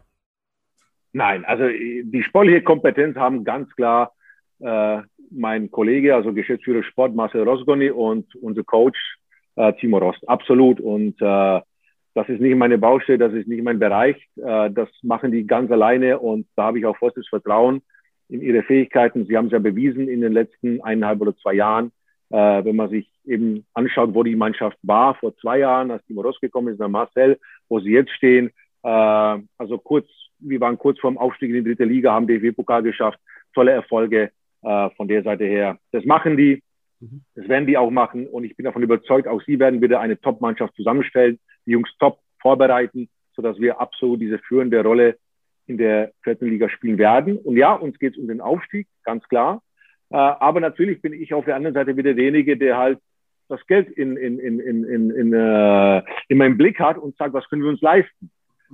[1.13, 4.13] Nein, also äh, die sportliche Kompetenz haben ganz klar
[4.59, 9.17] äh, mein Kollege, also Geschäftsführer Sport Marcel Rosgoni und unser Coach
[9.55, 10.27] äh, Timo Rost.
[10.27, 10.79] Absolut.
[10.79, 11.61] Und äh,
[12.13, 14.15] das ist nicht meine Baustelle, das ist nicht mein Bereich.
[14.37, 17.81] Äh, das machen die ganz alleine und da habe ich auch vollstes Vertrauen
[18.29, 19.25] in ihre Fähigkeiten.
[19.25, 21.91] Sie haben es ja bewiesen in den letzten eineinhalb oder zwei Jahren.
[22.29, 26.21] Äh, wenn man sich eben anschaut, wo die Mannschaft war vor zwei Jahren, als Timo
[26.21, 27.39] Rost gekommen ist, nach Marcel,
[27.69, 28.51] wo sie jetzt stehen.
[28.83, 28.89] Äh,
[29.57, 30.07] also kurz
[30.39, 33.19] wir waren kurz vorm Aufstieg in die dritte Liga, haben DFB-Pokal geschafft,
[33.53, 34.31] tolle Erfolge
[34.63, 35.77] äh, von der Seite her.
[35.91, 36.63] Das machen die,
[36.99, 37.21] mhm.
[37.35, 40.19] das werden die auch machen und ich bin davon überzeugt, auch sie werden wieder eine
[40.19, 45.17] Top-Mannschaft zusammenstellen, die Jungs top vorbereiten, sodass wir absolut diese führende Rolle
[45.67, 47.37] in der vierten Liga spielen werden.
[47.37, 49.61] Und ja, uns geht es um den Aufstieg, ganz klar.
[50.09, 52.99] Äh, aber natürlich bin ich auf der anderen Seite wieder derjenige, der halt
[53.49, 57.33] das Geld in, in, in, in, in, in, äh, in meinem Blick hat und sagt,
[57.33, 58.31] was können wir uns leisten?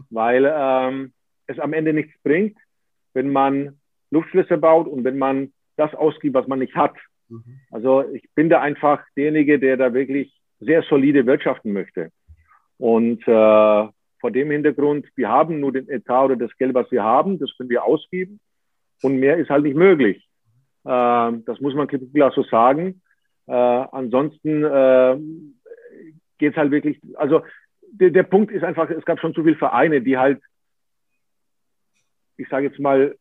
[0.09, 1.13] Weil ähm,
[1.47, 2.57] es am Ende nichts bringt,
[3.13, 3.79] wenn man
[4.11, 6.95] Luftschlösser baut und wenn man das ausgibt, was man nicht hat.
[7.29, 7.59] Mhm.
[7.71, 12.11] Also ich bin da einfach derjenige, der da wirklich sehr solide wirtschaften möchte.
[12.77, 13.87] Und äh,
[14.19, 17.55] vor dem Hintergrund, wir haben nur den Etat oder das Geld, was wir haben, das
[17.57, 18.39] können wir ausgeben
[19.01, 20.17] und mehr ist halt nicht möglich.
[20.85, 23.01] Äh, das muss man klar so sagen.
[23.47, 25.17] Äh, ansonsten äh,
[26.37, 27.41] geht es halt wirklich, also
[27.91, 30.41] der, der Punkt ist einfach, es gab schon zu viele Vereine, die halt
[32.37, 33.15] ich sage jetzt mal,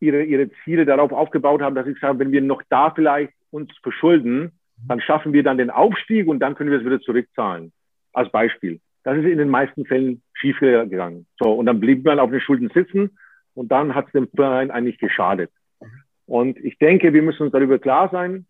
[0.00, 3.70] ihre, ihre Ziele darauf aufgebaut haben, dass ich sage, wenn wir noch da vielleicht uns
[3.82, 4.52] verschulden,
[4.88, 7.72] dann schaffen wir dann den Aufstieg und dann können wir es wieder zurückzahlen.
[8.12, 8.80] Als Beispiel.
[9.04, 11.26] Das ist in den meisten Fällen schiefgegangen.
[11.38, 13.16] So, und dann blieb man auf den Schulden sitzen
[13.54, 15.50] und dann hat es dem Verein eigentlich geschadet.
[16.26, 18.46] Und ich denke, wir müssen uns darüber klar sein,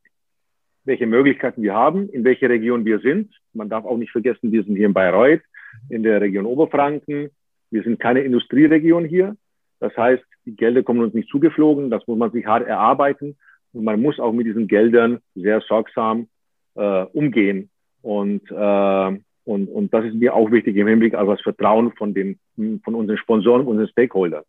[0.85, 3.33] welche Möglichkeiten wir haben, in welcher Region wir sind.
[3.53, 5.43] Man darf auch nicht vergessen, wir sind hier in Bayreuth,
[5.89, 7.31] in der Region Oberfranken.
[7.73, 9.35] Wir sind keine Industrieregion hier.
[9.81, 11.91] Das heißt, die Gelder kommen uns nicht zugeflogen.
[11.91, 13.37] Das muss man sich hart erarbeiten.
[13.73, 16.29] Und man muss auch mit diesen Geldern sehr sorgsam
[16.75, 17.71] äh, umgehen.
[18.03, 22.13] Und, äh, und, und das ist mir auch wichtig im Hinblick auf das Vertrauen von,
[22.13, 22.39] den,
[22.85, 24.45] von unseren Sponsoren, unseren Stakeholdern.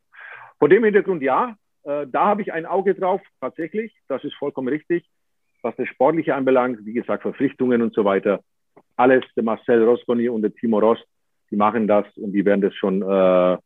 [0.59, 3.95] Vor dem Hintergrund, ja, äh, da habe ich ein Auge drauf, tatsächlich.
[4.09, 5.05] Das ist vollkommen richtig.
[5.61, 8.41] Was das Sportliche anbelangt, wie gesagt, Verpflichtungen und so weiter.
[8.97, 11.05] Alles der Marcel Rosconi und der Timo Rost
[11.53, 13.57] die machen das und die werden das schon äh,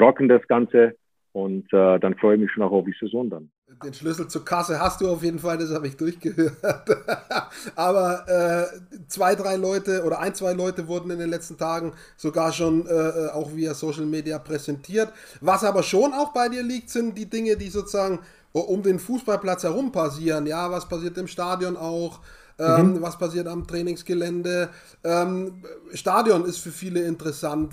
[0.00, 0.94] rocken, das Ganze.
[1.32, 3.50] Und äh, dann freue ich mich schon auch auf die Saison dann.
[3.82, 6.54] Den Schlüssel zur Kasse hast du auf jeden Fall, das habe ich durchgehört.
[7.74, 12.52] Aber äh, zwei, drei Leute oder ein, zwei Leute wurden in den letzten Tagen sogar
[12.52, 15.12] schon äh, auch via Social Media präsentiert.
[15.40, 18.20] Was aber schon auch bei dir liegt, sind die Dinge, die sozusagen
[18.62, 20.46] um den Fußballplatz herum passieren.
[20.46, 22.20] Ja, was passiert im Stadion auch?
[22.58, 23.02] Ähm, mhm.
[23.02, 24.68] Was passiert am Trainingsgelände?
[25.02, 27.72] Ähm, Stadion ist für viele interessant.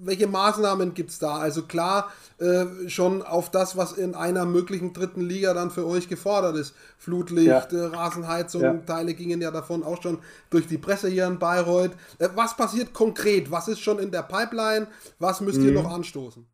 [0.00, 1.36] Welche Maßnahmen gibt es da?
[1.36, 6.08] Also klar, äh, schon auf das, was in einer möglichen dritten Liga dann für euch
[6.08, 6.74] gefordert ist.
[6.98, 7.60] Flutlicht, ja.
[7.60, 8.74] äh, Rasenheizung, ja.
[8.78, 10.18] Teile gingen ja davon auch schon
[10.50, 11.92] durch die Presse hier in Bayreuth.
[12.18, 13.50] Äh, was passiert konkret?
[13.50, 14.88] Was ist schon in der Pipeline?
[15.20, 15.82] Was müsst ihr mhm.
[15.82, 16.46] noch anstoßen?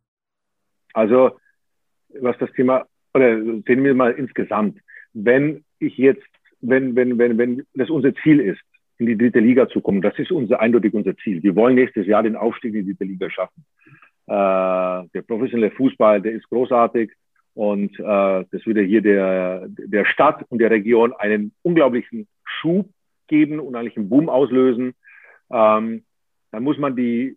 [0.93, 1.31] Also,
[2.21, 4.79] was das Thema, oder sehen wir mal insgesamt,
[5.13, 6.23] wenn ich jetzt
[6.63, 8.61] wenn, wenn, wenn, wenn das unser Ziel ist,
[8.97, 10.01] in die dritte Liga zu kommen.
[10.01, 11.43] Das ist unser eindeutig unser Ziel.
[11.43, 13.65] Wir wollen nächstes Jahr den Aufstieg in die dritte Liga schaffen.
[14.27, 17.11] Äh, der professionelle Fußball, der ist großartig
[17.53, 22.89] und äh, das würde hier der, der Stadt und der Region einen unglaublichen Schub
[23.27, 24.93] geben und eigentlich einen Boom auslösen.
[25.51, 26.03] Ähm,
[26.51, 27.35] dann muss man die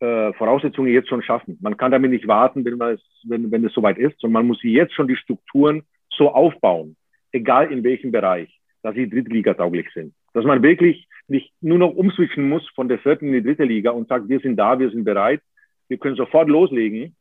[0.00, 1.58] äh, Voraussetzungen jetzt schon schaffen.
[1.60, 4.46] Man kann damit nicht warten, wenn, man es, wenn, wenn es soweit ist, sondern man
[4.46, 6.96] muss jetzt schon die Strukturen so aufbauen,
[7.32, 8.48] egal in welchem Bereich,
[8.82, 10.14] dass sie drittligatauglich sind.
[10.34, 13.90] Dass man wirklich nicht nur noch umswitchen muss von der vierten in die dritte Liga
[13.90, 15.40] und sagt, wir sind da, wir sind bereit,
[15.88, 17.16] wir können sofort loslegen.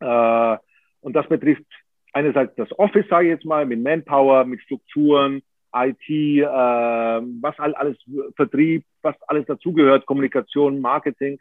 [0.00, 0.56] Äh,
[1.00, 1.64] und das betrifft
[2.12, 5.42] einerseits das Office, sage ich jetzt mal, mit Manpower, mit Strukturen,
[5.74, 7.96] IT, äh, was alles
[8.36, 11.38] Vertrieb, was alles dazugehört, Kommunikation, Marketing.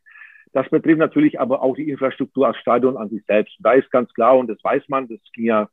[0.53, 3.55] Das betrifft natürlich aber auch die Infrastruktur als Stadion an sich selbst.
[3.59, 5.67] Da ist ganz klar, und das weiß man, das ging ja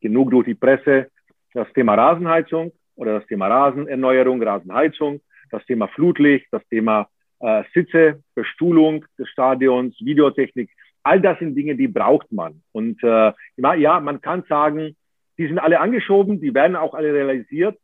[0.00, 1.10] genug durch die Presse,
[1.52, 7.08] das Thema Rasenheizung oder das Thema Rasenerneuerung, Rasenheizung, das Thema Flutlicht, das Thema
[7.40, 10.70] äh, Sitze, Bestuhlung des Stadions, Videotechnik.
[11.02, 12.62] All das sind Dinge, die braucht man.
[12.72, 14.96] Und äh, ja, man kann sagen,
[15.38, 17.78] die sind alle angeschoben, die werden auch alle realisiert.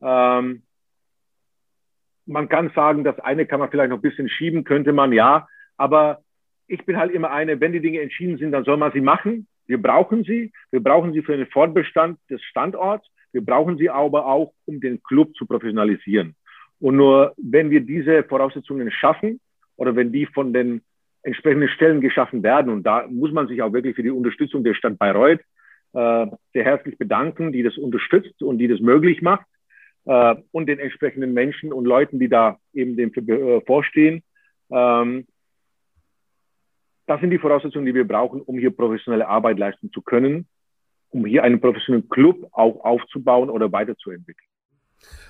[0.00, 0.62] Ähm,
[2.24, 5.48] man kann sagen, das eine kann man vielleicht noch ein bisschen schieben, könnte man, ja.
[5.82, 6.22] Aber
[6.68, 9.48] ich bin halt immer eine, wenn die Dinge entschieden sind, dann soll man sie machen.
[9.66, 10.52] Wir brauchen sie.
[10.70, 13.04] Wir brauchen sie für den Fortbestand des Standorts.
[13.32, 16.36] Wir brauchen sie aber auch, um den Club zu professionalisieren.
[16.78, 19.40] Und nur wenn wir diese Voraussetzungen schaffen
[19.76, 20.82] oder wenn die von den
[21.24, 24.74] entsprechenden Stellen geschaffen werden, und da muss man sich auch wirklich für die Unterstützung der
[24.74, 25.40] Stadt Bayreuth
[25.94, 29.46] äh, sehr herzlich bedanken, die das unterstützt und die das möglich macht,
[30.04, 34.22] äh, und den entsprechenden Menschen und Leuten, die da eben dem äh, vorstehen.
[34.70, 35.26] Ähm,
[37.12, 40.46] das sind die Voraussetzungen, die wir brauchen, um hier professionelle Arbeit leisten zu können,
[41.10, 44.48] um hier einen professionellen Club auch aufzubauen oder weiterzuentwickeln.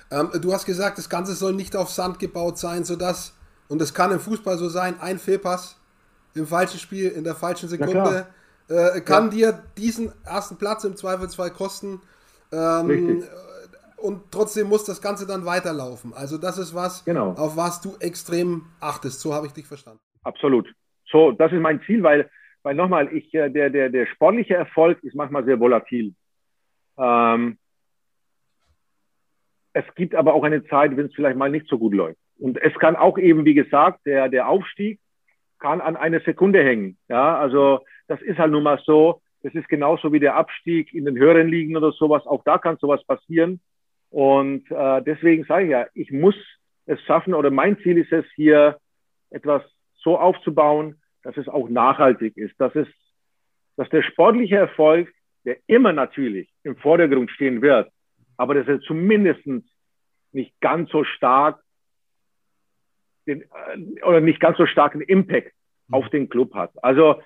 [0.09, 3.93] Ähm, du hast gesagt, das Ganze soll nicht auf Sand gebaut sein, sodass, und das
[3.93, 5.77] kann im Fußball so sein, ein Fehlpass
[6.35, 8.27] im falschen Spiel, in der falschen Sekunde,
[8.69, 9.51] äh, kann ja.
[9.51, 11.99] dir diesen ersten Platz im Zweifelsfall kosten.
[12.53, 13.25] Ähm,
[13.97, 16.13] und trotzdem muss das Ganze dann weiterlaufen.
[16.13, 17.33] Also das ist was, genau.
[17.33, 19.19] auf was du extrem achtest.
[19.19, 19.99] So habe ich dich verstanden.
[20.23, 20.73] Absolut.
[21.13, 22.29] So, das ist mein Ziel, weil,
[22.63, 26.15] weil nochmal, ich, äh, der, der, der sportliche Erfolg ist manchmal sehr volatil.
[26.97, 27.57] Ähm,
[29.73, 32.19] es gibt aber auch eine Zeit, wenn es vielleicht mal nicht so gut läuft.
[32.39, 34.99] Und es kann auch eben, wie gesagt, der, der Aufstieg
[35.59, 36.97] kann an eine Sekunde hängen.
[37.07, 39.21] Ja, also das ist halt nun mal so.
[39.43, 42.25] Das ist genauso wie der Abstieg in den höheren Ligen oder sowas.
[42.25, 43.61] Auch da kann sowas passieren.
[44.09, 46.35] Und äh, deswegen sage ich ja, ich muss
[46.85, 48.77] es schaffen oder mein Ziel ist es hier
[49.29, 49.63] etwas
[49.95, 52.87] so aufzubauen, dass es auch nachhaltig ist, dass es,
[53.75, 55.11] dass der sportliche Erfolg,
[55.45, 57.91] der immer natürlich im Vordergrund stehen wird,
[58.37, 59.41] aber dass er zumindest
[60.31, 61.61] nicht ganz so stark
[63.25, 65.53] den, äh, oder nicht ganz so starken Impact
[65.87, 65.95] mhm.
[65.95, 66.71] auf den Club hat.
[66.83, 67.21] Also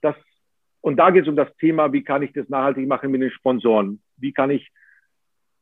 [0.00, 0.16] das,
[0.80, 3.30] und da geht es um das Thema, wie kann ich das nachhaltig machen mit den
[3.30, 4.02] Sponsoren?
[4.16, 4.70] Wie kann ich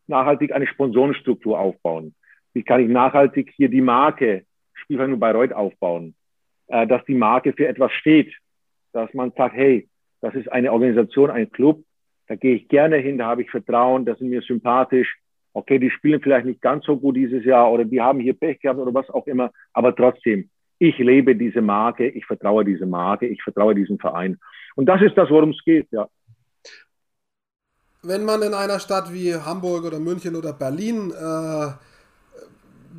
[0.07, 2.15] nachhaltig eine Sponsorenstruktur aufbauen?
[2.53, 6.15] Wie kann ich nachhaltig hier die Marke Spielvereinigung Bayreuth aufbauen?
[6.71, 8.33] Äh, dass die Marke für etwas steht,
[8.93, 9.89] dass man sagt, hey,
[10.21, 11.83] das ist eine Organisation, ein Club,
[12.29, 15.19] da gehe ich gerne hin, da habe ich Vertrauen, das sind mir sympathisch.
[15.53, 18.61] Okay, die spielen vielleicht nicht ganz so gut dieses Jahr oder die haben hier Pech
[18.61, 23.27] gehabt oder was auch immer, aber trotzdem, ich lebe diese Marke, ich vertraue diese Marke,
[23.27, 24.39] ich vertraue diesem Verein.
[24.77, 26.09] Und das ist das, worum es geht, ja.
[28.03, 31.73] Wenn man in einer Stadt wie Hamburg oder München oder Berlin äh,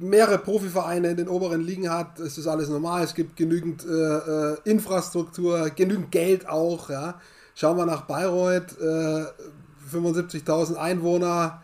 [0.01, 3.03] mehrere Profivereine in den oberen Ligen hat, ist das alles normal.
[3.03, 7.19] Es gibt genügend äh, äh Infrastruktur, genügend Geld auch, ja.
[7.55, 9.25] Schauen wir nach Bayreuth, äh,
[9.91, 11.61] 75.000 Einwohner,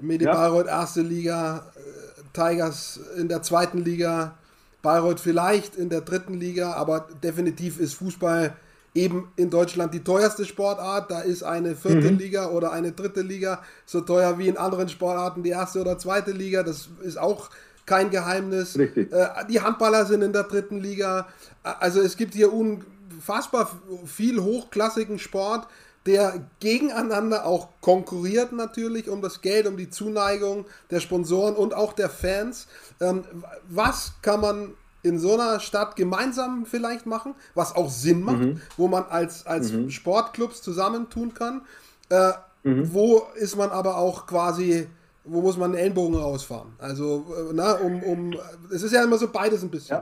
[0.00, 0.32] Medi ja.
[0.32, 4.34] Bayreuth erste Liga, äh, Tigers in der zweiten Liga,
[4.82, 8.54] Bayreuth vielleicht in der dritten Liga, aber definitiv ist Fußball
[8.94, 11.10] eben in Deutschland die teuerste Sportart.
[11.10, 12.18] Da ist eine vierte mhm.
[12.18, 16.32] Liga oder eine dritte Liga so teuer wie in anderen Sportarten die erste oder zweite
[16.32, 16.62] Liga.
[16.62, 17.50] Das ist auch
[17.86, 18.78] kein Geheimnis.
[18.78, 19.12] Richtig.
[19.12, 21.28] Äh, die Handballer sind in der dritten Liga.
[21.62, 22.84] Also es gibt hier un
[23.18, 23.68] unfassbar
[24.06, 25.66] viel hochklassigen Sport,
[26.06, 31.92] der gegeneinander auch konkurriert natürlich um das Geld, um die Zuneigung der Sponsoren und auch
[31.92, 32.68] der Fans.
[33.00, 33.24] Ähm,
[33.68, 34.74] was kann man
[35.08, 38.60] in so einer Stadt gemeinsam vielleicht machen, was auch Sinn macht, mhm.
[38.76, 39.90] wo man als, als mhm.
[39.90, 41.62] Sportclubs zusammentun kann?
[42.10, 42.92] Äh, mhm.
[42.92, 44.86] Wo ist man aber auch quasi,
[45.24, 46.72] wo muss man einen Ellenbogen rausfahren?
[46.78, 48.36] Also, äh, na, um, um,
[48.72, 49.98] es ist ja immer so beides ein bisschen.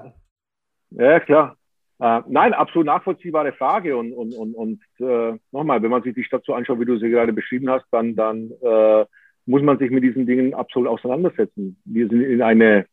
[0.91, 1.57] Ja, ja klar.
[1.99, 3.97] Äh, nein, absolut nachvollziehbare Frage.
[3.97, 6.99] Und, und, und, und äh, nochmal, wenn man sich die Stadt so anschaut, wie du
[6.99, 9.07] sie gerade beschrieben hast, dann, dann äh,
[9.47, 11.81] muss man sich mit diesen Dingen absolut auseinandersetzen.
[11.85, 12.87] Wir sind in eine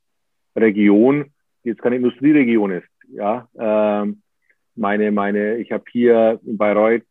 [0.56, 1.32] Region,
[1.64, 2.88] jetzt keine Industrieregion ist.
[3.10, 4.22] Ja, ähm,
[4.76, 7.04] meine, meine, ich habe hier in Bayreuth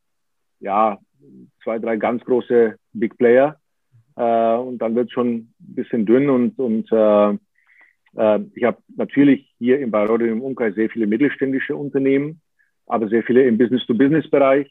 [0.61, 0.99] ja
[1.63, 3.57] zwei, drei ganz große Big Player
[4.17, 7.31] äh, und dann wird schon ein bisschen dünn und, und äh,
[8.17, 12.41] äh, ich habe natürlich hier in Bayreuth im Umkreis sehr viele mittelständische Unternehmen,
[12.87, 14.69] aber sehr viele im Business-to-Business-Bereich.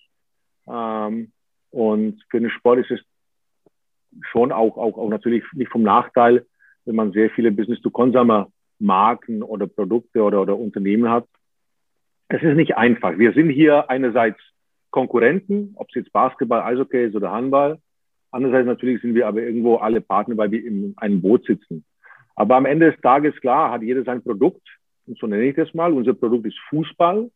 [0.68, 1.32] Ähm,
[1.72, 3.00] und für den Sport ist es
[4.30, 6.46] schon auch, auch, auch natürlich nicht vom Nachteil,
[6.86, 7.52] wenn man sehr viele
[8.82, 11.26] Business-to-Consumer-Marken oder Produkte oder, oder Unternehmen hat.
[12.28, 13.18] Es ist nicht einfach.
[13.18, 14.40] Wir sind hier einerseits
[14.90, 17.80] Konkurrenten, ob es jetzt Basketball, Eishockey ist oder Handball.
[18.32, 21.84] Andererseits natürlich sind wir aber irgendwo alle Partner, weil wir in einem Boot sitzen.
[22.36, 24.66] Aber am Ende des Tages, klar, hat jeder sein Produkt.
[25.06, 25.92] Und so nenne ich das mal.
[25.92, 27.30] Unser Produkt ist Fußball.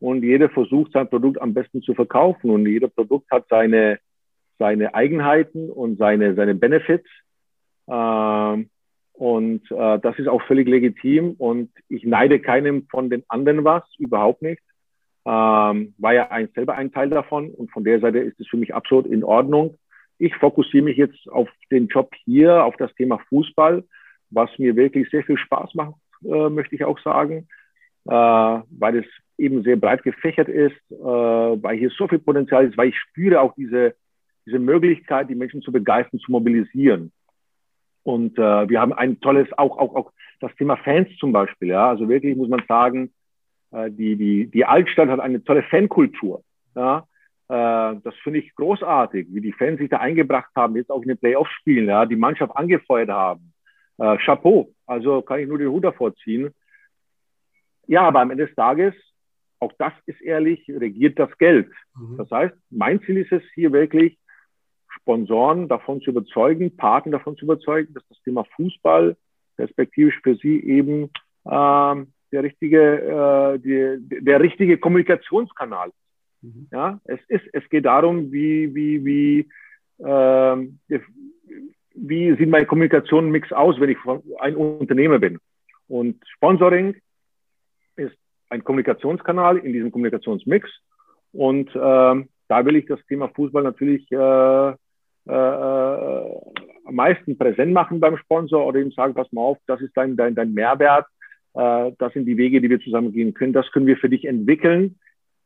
[0.00, 2.50] Und jeder versucht, sein Produkt am besten zu verkaufen.
[2.50, 3.98] Und jeder Produkt hat seine,
[4.58, 7.08] seine Eigenheiten und seine, seine Benefits.
[7.88, 8.70] Ähm,
[9.18, 11.34] und äh, das ist auch völlig legitim.
[11.38, 14.62] Und ich neide keinem von den anderen was, überhaupt nicht.
[15.26, 17.50] Ähm, war ja ein, selber ein Teil davon.
[17.50, 19.76] Und von der Seite ist es für mich absolut in Ordnung.
[20.18, 23.82] Ich fokussiere mich jetzt auf den Job hier, auf das Thema Fußball,
[24.30, 27.48] was mir wirklich sehr viel Spaß macht, äh, möchte ich auch sagen,
[28.06, 32.78] äh, weil es eben sehr breit gefächert ist, äh, weil hier so viel Potenzial ist,
[32.78, 33.96] weil ich spüre auch diese,
[34.46, 37.10] diese Möglichkeit, die Menschen zu begeistern, zu mobilisieren.
[38.08, 41.68] Und äh, wir haben ein tolles, auch, auch, auch das Thema Fans zum Beispiel.
[41.68, 43.12] Ja, also wirklich muss man sagen,
[43.70, 46.42] äh, die, die, die Altstadt hat eine tolle Fankultur.
[46.74, 47.06] Ja,
[47.48, 51.08] äh, das finde ich großartig, wie die Fans sich da eingebracht haben, jetzt auch in
[51.08, 53.52] den Playoffs spielen, ja, die Mannschaft angefeuert haben.
[53.98, 56.54] Äh, Chapeau, also kann ich nur den Hut davor ziehen.
[57.88, 58.94] Ja, aber am Ende des Tages
[59.60, 61.70] auch das ist ehrlich, regiert das Geld.
[61.94, 62.16] Mhm.
[62.16, 64.16] Das heißt, mein Ziel ist es hier wirklich,
[64.88, 69.16] Sponsoren davon zu überzeugen, Partner davon zu überzeugen, dass das Thema Fußball
[69.56, 71.10] perspektivisch für sie eben
[71.46, 75.94] ähm, der richtige, äh, die, der richtige Kommunikationskanal ist.
[76.42, 76.68] Mhm.
[76.70, 79.48] Ja, es ist, es geht darum, wie, wie, wie,
[80.04, 80.78] ähm,
[81.94, 83.98] wie sieht mein Kommunikationsmix aus, wenn ich
[84.38, 85.38] ein Unternehmer bin.
[85.88, 86.96] Und Sponsoring
[87.96, 88.16] ist
[88.50, 90.70] ein Kommunikationskanal in diesem Kommunikationsmix.
[91.32, 94.74] Und äh, da will ich das Thema Fußball natürlich äh, äh,
[95.28, 100.16] am meisten präsent machen beim Sponsor oder ihm sagen, pass mal auf, das ist dein,
[100.16, 101.06] dein, dein Mehrwert,
[101.54, 104.24] äh, das sind die Wege, die wir zusammen gehen können, das können wir für dich
[104.24, 104.98] entwickeln,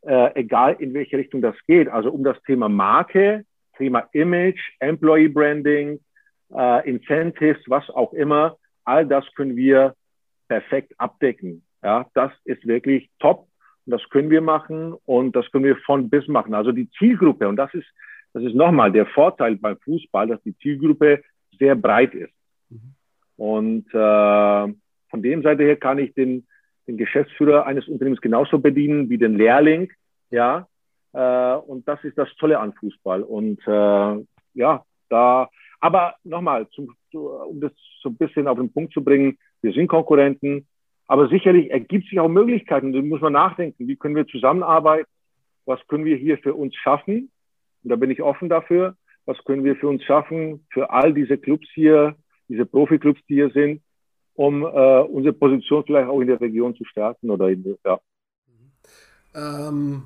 [0.03, 1.89] äh, egal in welche Richtung das geht.
[1.89, 3.45] Also um das Thema Marke,
[3.77, 6.01] Thema Image, Employee Branding,
[6.55, 9.95] äh, Incentives, was auch immer, all das können wir
[10.49, 11.65] perfekt abdecken.
[11.83, 13.49] Ja, das ist wirklich top.
[13.87, 16.55] Das können wir machen und das können wir von bis machen.
[16.55, 17.87] Also die Zielgruppe, und das ist,
[18.33, 21.23] das ist nochmal der Vorteil beim Fußball, dass die Zielgruppe
[21.59, 22.33] sehr breit ist.
[22.71, 22.95] Mhm.
[23.37, 24.75] Und äh,
[25.11, 26.47] von dem Seite her kann ich den,
[26.87, 29.91] den Geschäftsführer eines Unternehmens genauso bedienen wie den Lehrling.
[30.31, 30.67] Ja,
[31.13, 33.23] äh, und das ist das Tolle an Fußball.
[33.23, 36.67] Und äh, ja, da, aber nochmal,
[37.13, 40.67] um das so ein bisschen auf den Punkt zu bringen, wir sind Konkurrenten,
[41.07, 42.93] aber sicherlich ergibt sich auch Möglichkeiten.
[42.93, 43.87] Da muss man nachdenken.
[43.87, 45.09] Wie können wir zusammenarbeiten?
[45.67, 47.31] Was können wir hier für uns schaffen?
[47.83, 48.97] Und da bin ich offen dafür.
[49.25, 52.17] Was können wir für uns schaffen, für all diese Clubs hier,
[52.49, 53.81] diese Profi-Clubs, die hier sind,
[54.35, 58.01] um äh, unsere Position vielleicht auch in der Region zu stärken oder in, ja.
[59.35, 60.03] Ähm,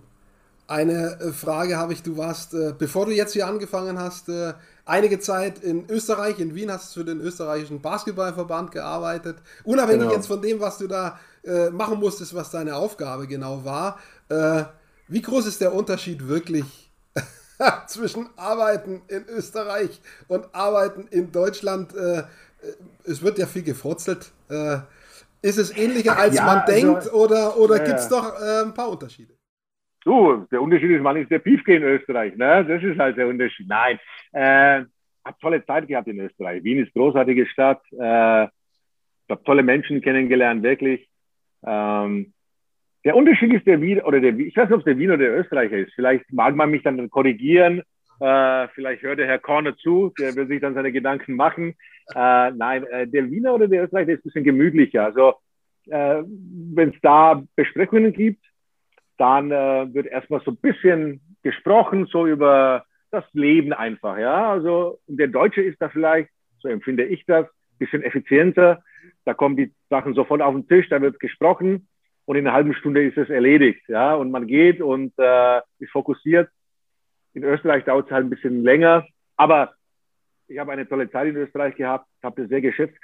[0.68, 5.20] eine Frage habe ich, du warst, äh, bevor du jetzt hier angefangen hast, äh, einige
[5.20, 9.36] Zeit in Österreich, in Wien hast du für den österreichischen Basketballverband gearbeitet.
[9.64, 10.14] Unabhängig genau.
[10.14, 13.98] jetzt von dem, was du da äh, machen musstest, was deine Aufgabe genau war.
[14.28, 14.64] Äh,
[15.08, 16.90] wie groß ist der Unterschied wirklich
[17.86, 21.94] zwischen Arbeiten in Österreich und Arbeiten in Deutschland?
[21.94, 22.24] Äh, äh
[23.04, 24.32] es wird ja viel gefrotzelt.
[24.48, 24.78] Äh,
[25.42, 28.62] ist es ähnlicher, als ja, man also, denkt, oder, oder ja, gibt es doch äh,
[28.62, 29.35] ein paar Unterschiede?
[30.06, 32.36] Du, der Unterschied ist, man ist der Piefke in Österreich.
[32.36, 32.64] Ne?
[32.64, 33.66] Das ist halt der Unterschied.
[33.68, 33.98] Nein,
[34.32, 34.84] äh,
[35.24, 36.62] habe tolle Zeit gehabt in Österreich.
[36.62, 37.82] Wien ist großartige Stadt.
[37.90, 38.46] Äh,
[39.28, 41.08] habe tolle Menschen kennengelernt, wirklich.
[41.66, 42.32] Ähm,
[43.04, 45.18] der Unterschied ist der Wien oder der ich weiß nicht, ob es der Wien oder
[45.18, 45.92] der Österreicher ist.
[45.94, 47.82] Vielleicht mag man mich dann korrigieren.
[48.20, 51.74] Äh, vielleicht hört der Herr Korner zu, der wird sich dann seine Gedanken machen.
[52.14, 55.04] Äh, nein, äh, der Wiener oder der Österreicher ist ein bisschen gemütlicher.
[55.04, 55.34] Also
[55.86, 58.44] äh, wenn es da Besprechungen gibt,
[59.18, 64.50] dann äh, wird erstmal so ein bisschen gesprochen, so über das Leben einfach, ja.
[64.50, 67.46] Also der Deutsche ist da vielleicht, so empfinde ich das,
[67.78, 68.82] bisschen effizienter.
[69.24, 71.88] Da kommen die Sachen sofort auf den Tisch, da wird gesprochen
[72.24, 74.14] und in einer halben Stunde ist es erledigt, ja.
[74.14, 76.50] Und man geht und äh, ist fokussiert.
[77.34, 79.06] In Österreich dauert es halt ein bisschen länger,
[79.36, 79.74] aber
[80.48, 82.96] ich habe eine tolle Zeit in Österreich gehabt, habe das sehr geschätzt.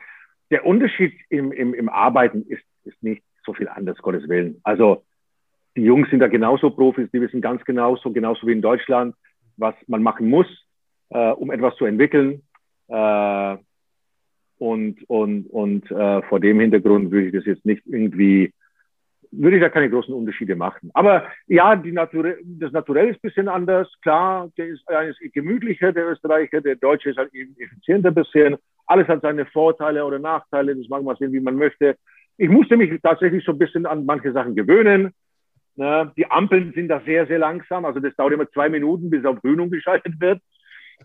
[0.50, 4.60] der Unterschied im, im, im Arbeiten ist, ist nicht so viel anders, Gottes Willen.
[4.62, 5.04] Also
[5.76, 9.14] die Jungs sind da genauso Profis, die wissen ganz genau, so genauso wie in Deutschland,
[9.56, 10.46] was man machen muss,
[11.10, 12.42] äh, um etwas zu entwickeln.
[12.88, 13.56] Äh,
[14.58, 18.52] und und, und äh, vor dem Hintergrund würde ich das jetzt nicht irgendwie,
[19.32, 20.90] würde ich da keine großen Unterschiede machen.
[20.94, 23.88] Aber ja, die Natur, das Naturell ist ein bisschen anders.
[24.02, 28.56] Klar, der ist, der ist gemütlicher, der Österreicher, der Deutsche ist halt effizienter ein bisschen.
[28.86, 31.96] Alles hat seine Vorteile oder Nachteile, das mag man sehen, wie man möchte.
[32.36, 35.12] Ich musste mich tatsächlich so ein bisschen an manche Sachen gewöhnen.
[35.76, 36.12] Ne?
[36.16, 37.84] Die Ampeln sind da sehr, sehr langsam.
[37.84, 40.40] Also das dauert immer zwei Minuten, bis auf Grün umgeschaltet wird.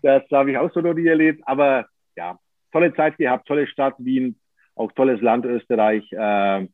[0.02, 1.42] Das habe ich auch so noch nie erlebt.
[1.46, 2.38] Aber ja,
[2.72, 4.38] tolle Zeit gehabt, tolle Stadt Wien,
[4.74, 6.10] auch tolles Land Österreich.
[6.12, 6.68] Äh,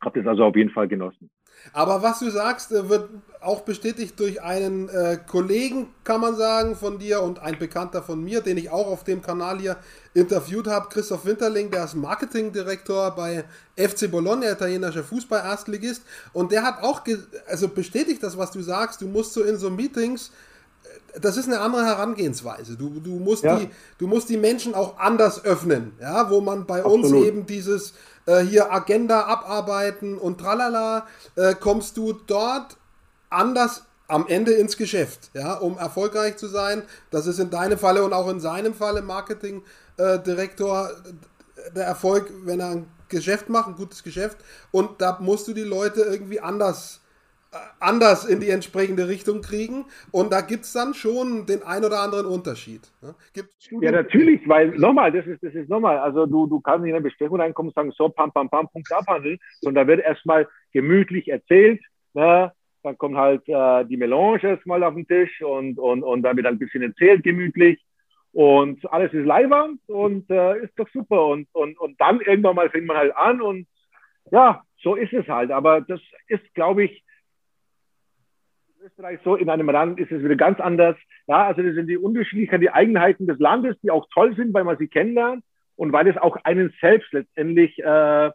[0.00, 1.30] habe das also auf jeden Fall genossen.
[1.72, 3.08] Aber was du sagst, äh, wird
[3.40, 8.22] auch bestätigt durch einen äh, Kollegen, kann man sagen, von dir und ein Bekannter von
[8.22, 9.76] mir, den ich auch auf dem Kanal hier
[10.14, 13.44] interviewt habe, Christoph Winterling, der ist Marketingdirektor bei
[13.76, 16.02] FC Bologna, italienischer Fußball-Erstligist.
[16.32, 17.02] Und der hat auch
[17.46, 19.00] also bestätigt das, was du sagst.
[19.00, 20.32] Du musst so in so Meetings
[21.20, 22.76] das ist eine andere Herangehensweise.
[22.76, 23.58] Du, du, musst ja.
[23.58, 27.04] die, du musst die Menschen auch anders öffnen, ja, wo man bei Absolut.
[27.04, 27.94] uns eben dieses
[28.28, 32.76] äh, hier Agenda abarbeiten und tralala, äh, kommst du dort
[33.30, 36.82] anders am Ende ins Geschäft, ja, um erfolgreich zu sein.
[37.10, 42.60] Das ist in deinem Falle und auch in seinem Falle Marketingdirektor äh, der Erfolg, wenn
[42.60, 44.36] er ein Geschäft macht, ein gutes Geschäft.
[44.70, 47.00] Und da musst du die Leute irgendwie anders
[47.80, 49.86] anders in die entsprechende Richtung kriegen.
[50.12, 52.82] Und da gibt es dann schon den ein oder anderen Unterschied.
[53.02, 53.14] Ne?
[53.80, 57.02] ja, natürlich, weil nochmal, das ist, das ist nochmal, also du, du kannst in eine
[57.02, 61.28] Besprechung reinkommen und sagen, so, pam, pam, pam, Punkt abhandeln, sondern da wird erstmal gemütlich
[61.28, 61.80] erzählt.
[62.14, 62.52] Ne?
[62.82, 66.46] Dann kommt halt äh, die Melange erstmal auf den Tisch und, und, und dann wird
[66.46, 67.82] ein bisschen erzählt, gemütlich.
[68.32, 71.26] Und alles ist leiwand und äh, ist doch super.
[71.26, 73.66] Und, und, und dann irgendwann mal fängt man halt an und
[74.30, 75.50] ja, so ist es halt.
[75.50, 77.02] Aber das ist, glaube ich,
[78.88, 80.96] Österreich so, in einem Land ist es wieder ganz anders.
[81.26, 84.64] Ja, also das sind die unterschiedlichen, die Eigenheiten des Landes, die auch toll sind, weil
[84.64, 85.44] man sie kennenlernt
[85.76, 88.30] und weil es auch einen selbst letztendlich, äh,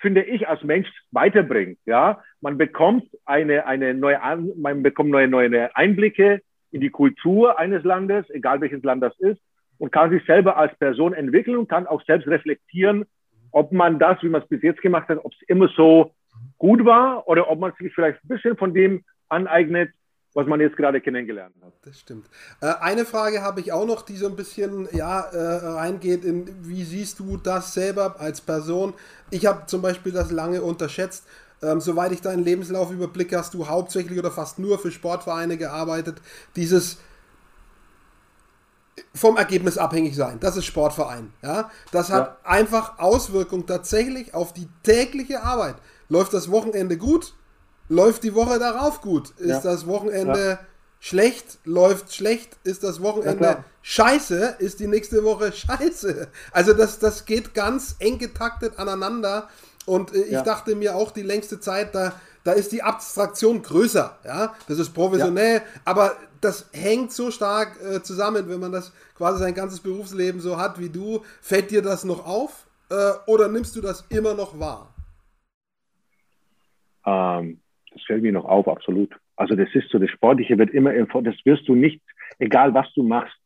[0.00, 1.78] finde ich, als Mensch weiterbringt.
[1.86, 4.18] Ja, man bekommt eine, eine neue,
[4.56, 6.42] man bekommt neue, neue Einblicke
[6.72, 9.40] in die Kultur eines Landes, egal welches Land das ist,
[9.78, 13.04] und kann sich selber als Person entwickeln und kann auch selbst reflektieren,
[13.52, 16.12] ob man das, wie man es bis jetzt gemacht hat, ob es immer so
[16.58, 19.90] gut war oder ob man sich vielleicht ein bisschen von dem aneignet,
[20.34, 21.72] was man jetzt gerade kennengelernt hat.
[21.82, 22.28] Das stimmt.
[22.60, 26.46] Äh, eine Frage habe ich auch noch, die so ein bisschen ja, äh, reingeht in,
[26.68, 28.94] wie siehst du das selber als Person?
[29.30, 31.26] Ich habe zum Beispiel das lange unterschätzt.
[31.62, 36.20] Ähm, soweit ich deinen Lebenslauf überblicke, hast du hauptsächlich oder fast nur für Sportvereine gearbeitet.
[36.56, 36.98] Dieses
[39.14, 40.38] vom Ergebnis abhängig sein.
[40.40, 41.32] Das ist Sportverein.
[41.42, 41.70] Ja?
[41.92, 42.48] Das hat ja.
[42.48, 45.76] einfach Auswirkungen tatsächlich auf die tägliche Arbeit.
[46.08, 47.34] Läuft das Wochenende gut,
[47.88, 49.30] läuft die Woche darauf gut.
[49.38, 49.60] Ist ja.
[49.60, 50.58] das Wochenende ja.
[51.00, 56.28] schlecht, läuft schlecht, ist das Wochenende scheiße, ist die nächste Woche scheiße.
[56.52, 59.48] Also das, das geht ganz eng getaktet aneinander.
[59.86, 62.12] Und äh, ich dachte mir auch die längste Zeit, da,
[62.42, 64.18] da ist die Abstraktion größer.
[64.24, 69.38] Ja, das ist professionell, aber das hängt so stark äh, zusammen, wenn man das quasi
[69.40, 71.22] sein ganzes Berufsleben so hat wie du.
[71.40, 74.94] Fällt dir das noch auf äh, oder nimmst du das immer noch wahr?
[77.06, 77.60] Ähm,
[77.94, 79.16] das fällt mir noch auf, absolut.
[79.36, 82.02] Also das ist so, das Sportliche wird immer, das wirst du nicht,
[82.38, 83.36] egal was du machst,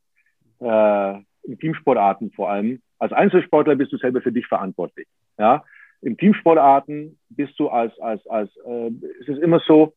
[0.61, 2.81] äh, in Teamsportarten vor allem.
[2.99, 5.07] Als Einzelsportler bist du selber für dich verantwortlich.
[5.39, 5.65] Ja,
[6.01, 8.91] in Teamsportarten bist du als, als, als, äh,
[9.21, 9.95] es ist immer so,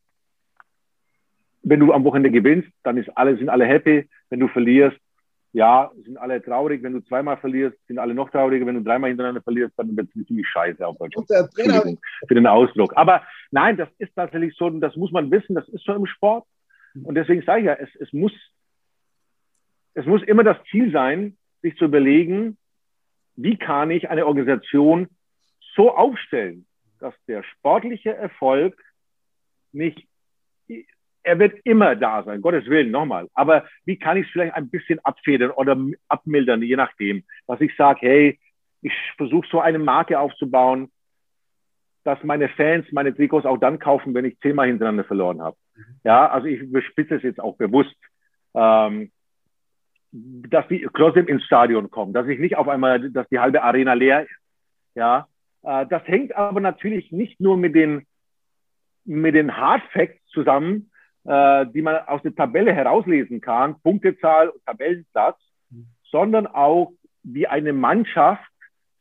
[1.64, 4.10] wenn du am Wochenende gewinnst, dann ist alle, sind alle happy.
[4.30, 4.98] Wenn du verlierst,
[5.54, 6.82] ja, sind alle traurig.
[6.82, 8.66] Wenn du zweimal verlierst, sind alle noch trauriger.
[8.66, 11.16] Wenn du dreimal hintereinander verlierst, dann wird es ziemlich scheiße auf Deutsch.
[11.18, 12.94] Entschuldigung für den Ausdruck.
[12.96, 16.46] Aber nein, das ist tatsächlich so, das muss man wissen, das ist so im Sport.
[17.04, 18.34] Und deswegen sage ich ja, es, es, muss,
[19.94, 22.58] es muss immer das Ziel sein, sich zu überlegen,
[23.36, 25.08] wie kann ich eine Organisation
[25.76, 26.66] so aufstellen,
[27.00, 28.82] dass der sportliche Erfolg
[29.72, 30.08] nicht
[31.24, 33.28] er wird immer da sein, Gottes Willen, nochmal.
[33.34, 37.76] Aber wie kann ich es vielleicht ein bisschen abfedern oder abmildern, je nachdem, dass ich
[37.76, 38.40] sage, hey,
[38.82, 40.92] ich versuche so eine Marke aufzubauen,
[42.04, 45.56] dass meine Fans meine Trikots auch dann kaufen, wenn ich zehnmal hintereinander verloren habe.
[45.76, 45.84] Mhm.
[46.04, 47.96] Ja, also ich überspitze es jetzt auch bewusst,
[48.56, 49.12] ähm,
[50.12, 53.94] dass die trotzdem ins Stadion kommen, dass ich nicht auf einmal, dass die halbe Arena
[53.94, 54.32] leer ist.
[54.96, 55.28] Ja,
[55.64, 58.06] äh, das hängt aber natürlich nicht nur mit den
[59.04, 60.91] mit den Hard Facts zusammen,
[61.26, 65.38] äh, die man aus der Tabelle herauslesen kann, Punktezahl und Tabellenplatz,
[65.70, 65.88] mhm.
[66.04, 66.94] sondern auch
[67.24, 68.44] wie eine Mannschaft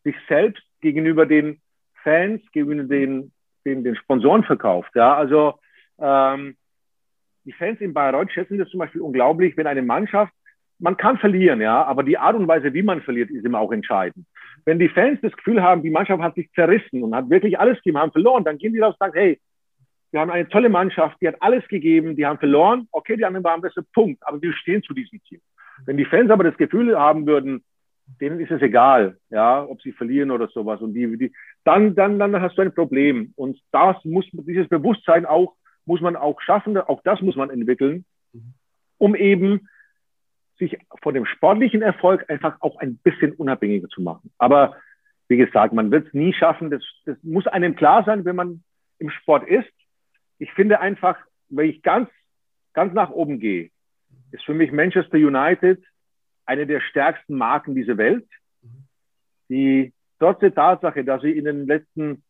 [0.04, 1.60] sich selbst gegenüber den
[2.02, 3.32] Fans, gegenüber den,
[3.64, 4.90] den, den Sponsoren verkauft.
[4.94, 5.54] Ja, also
[5.98, 6.56] ähm,
[7.44, 10.32] die Fans in Bayreuth schätzen das zum Beispiel unglaublich, wenn eine Mannschaft,
[10.78, 13.72] man kann verlieren, ja, aber die Art und Weise, wie man verliert, ist immer auch
[13.72, 14.26] entscheidend.
[14.64, 17.76] Wenn die Fans das Gefühl haben, die Mannschaft hat sich zerrissen und hat wirklich alles
[17.78, 19.40] gegeben, haben verloren, dann gehen die raus und sagen, hey,
[20.12, 23.44] wir haben eine tolle Mannschaft, die hat alles gegeben, die haben verloren, okay, die anderen
[23.44, 25.40] waren besser, Punkt, aber wir stehen zu diesem Team.
[25.86, 27.62] Wenn die Fans aber das Gefühl haben würden,
[28.20, 30.80] denen ist es egal, ja, ob sie verlieren oder sowas.
[30.80, 31.32] Und die, die,
[31.64, 33.32] dann, dann, dann hast du ein Problem.
[33.36, 35.54] Und das muss, dieses Bewusstsein auch,
[35.86, 38.04] muss man auch schaffen, auch das muss man entwickeln,
[38.98, 39.68] um eben
[40.58, 44.30] sich von dem sportlichen Erfolg einfach auch ein bisschen unabhängiger zu machen.
[44.38, 44.76] Aber
[45.28, 46.70] wie gesagt, man wird es nie schaffen.
[46.70, 48.62] Das, das muss einem klar sein, wenn man
[48.98, 49.70] im Sport ist.
[50.41, 51.18] Ich finde einfach,
[51.51, 52.09] wenn ich ganz,
[52.72, 53.70] ganz nach oben gehe,
[54.32, 55.84] ist für mich Manchester United
[56.47, 58.26] eine der stärksten Marken dieser Welt,
[59.51, 62.24] die trotz der Tatsache, dass sie in den letzten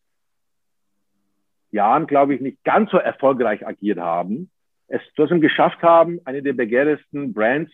[1.71, 4.51] Jahren, glaube ich, nicht ganz so erfolgreich agiert haben,
[4.89, 7.73] es trotzdem geschafft haben, eine der begehrtesten Brands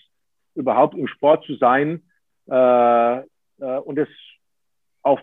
[0.55, 2.03] überhaupt im Sport zu sein
[2.47, 3.25] äh, äh,
[3.59, 4.09] und es
[5.01, 5.21] auf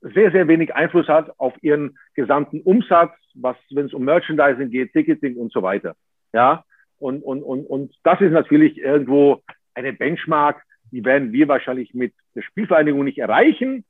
[0.00, 4.92] sehr, sehr wenig Einfluss hat auf ihren gesamten Umsatz, was, wenn es um Merchandising geht,
[4.92, 5.94] Ticketing und so weiter.
[6.32, 6.64] Ja,
[6.98, 9.42] und, und, und, und das ist natürlich irgendwo
[9.74, 13.84] eine Benchmark, die werden wir wahrscheinlich mit der Spielvereinigung nicht erreichen.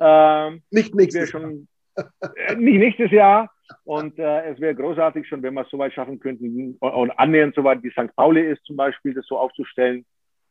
[0.00, 3.50] Ähm, nicht nächstes schon, äh, nicht nächstes Jahr.
[3.84, 7.10] Und äh, es wäre großartig schon, wenn wir es so weit schaffen könnten und, und
[7.18, 8.14] annähernd so weit wie St.
[8.16, 10.04] Pauli ist zum Beispiel, das so aufzustellen.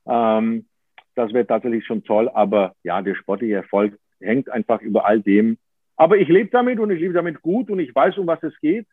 [0.07, 0.67] Ähm,
[1.15, 2.29] das wäre tatsächlich schon toll.
[2.29, 5.57] Aber ja, der sportliche Erfolg hängt einfach über all dem.
[5.97, 8.57] Aber ich lebe damit und ich lebe damit gut und ich weiß, um was es
[8.61, 8.87] geht.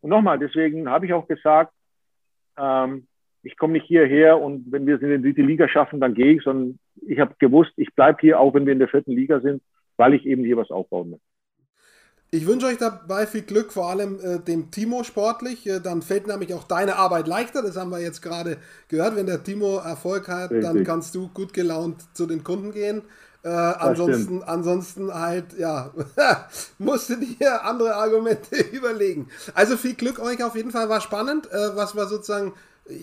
[0.00, 1.72] Und nochmal, deswegen habe ich auch gesagt,
[2.58, 3.06] ähm,
[3.42, 6.34] ich komme nicht hierher und wenn wir es in die dritte Liga schaffen, dann gehe
[6.34, 9.40] ich, sondern ich habe gewusst, ich bleibe hier, auch wenn wir in der vierten Liga
[9.40, 9.62] sind,
[9.96, 11.26] weil ich eben hier was aufbauen möchte.
[12.32, 15.66] Ich wünsche euch dabei viel Glück, vor allem äh, dem Timo sportlich.
[15.66, 17.62] Äh, dann fällt nämlich auch deine Arbeit leichter.
[17.62, 18.56] Das haben wir jetzt gerade
[18.88, 19.14] gehört.
[19.14, 20.62] Wenn der Timo Erfolg hat, Richtig.
[20.62, 23.02] dann kannst du gut gelaunt zu den Kunden gehen.
[23.46, 25.92] Äh, ansonsten, ansonsten halt, ja,
[26.78, 29.28] musst du dir andere Argumente überlegen.
[29.54, 32.54] Also viel Glück euch auf jeden Fall, war spannend, äh, was wir sozusagen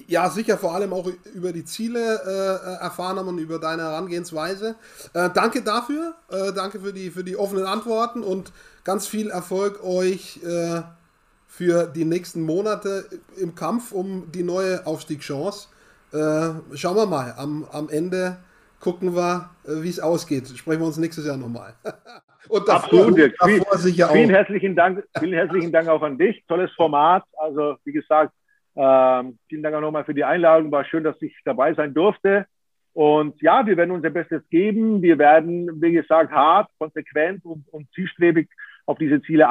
[0.06, 4.76] ja, sicher vor allem auch über die Ziele äh, erfahren haben und über deine Herangehensweise.
[5.14, 8.52] Äh, danke dafür, äh, danke für die, für die offenen Antworten und
[8.84, 10.82] ganz viel Erfolg euch äh,
[11.48, 13.06] für die nächsten Monate
[13.38, 15.68] im Kampf um die neue Aufstiegschance.
[16.12, 18.38] Schauen wir mal, am, am Ende
[18.84, 20.48] gucken wir, äh, wie es ausgeht.
[20.50, 21.74] Sprechen wir uns nächstes Jahr nochmal.
[22.50, 24.14] Und davor, Absolut, davor vielen, sicher auch.
[24.14, 26.44] Vielen herzlichen Dank, vielen herzlichen Dank auch an dich.
[26.48, 27.24] Tolles Format.
[27.38, 28.34] Also, wie gesagt,
[28.76, 30.70] ähm, vielen Dank auch nochmal für die Einladung.
[30.70, 32.46] War schön, dass ich dabei sein durfte.
[32.92, 35.02] Und ja, wir werden unser Bestes geben.
[35.02, 38.50] Wir werden, wie gesagt, hart, konsequent und, und zielstrebig
[38.86, 39.48] auf diese Ziele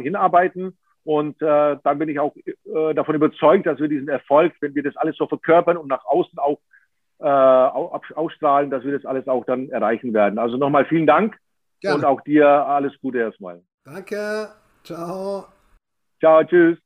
[0.00, 0.78] hinarbeiten.
[1.02, 4.84] Und äh, dann bin ich auch äh, davon überzeugt, dass wir diesen Erfolg, wenn wir
[4.84, 6.60] das alles so verkörpern und nach außen auch
[7.22, 10.38] äh, ausstrahlen, dass wir das alles auch dann erreichen werden.
[10.38, 11.36] Also nochmal vielen Dank
[11.80, 11.96] Gerne.
[11.96, 13.62] und auch dir alles Gute erstmal.
[13.84, 14.48] Danke.
[14.84, 15.46] Ciao.
[16.20, 16.78] Ciao, tschüss.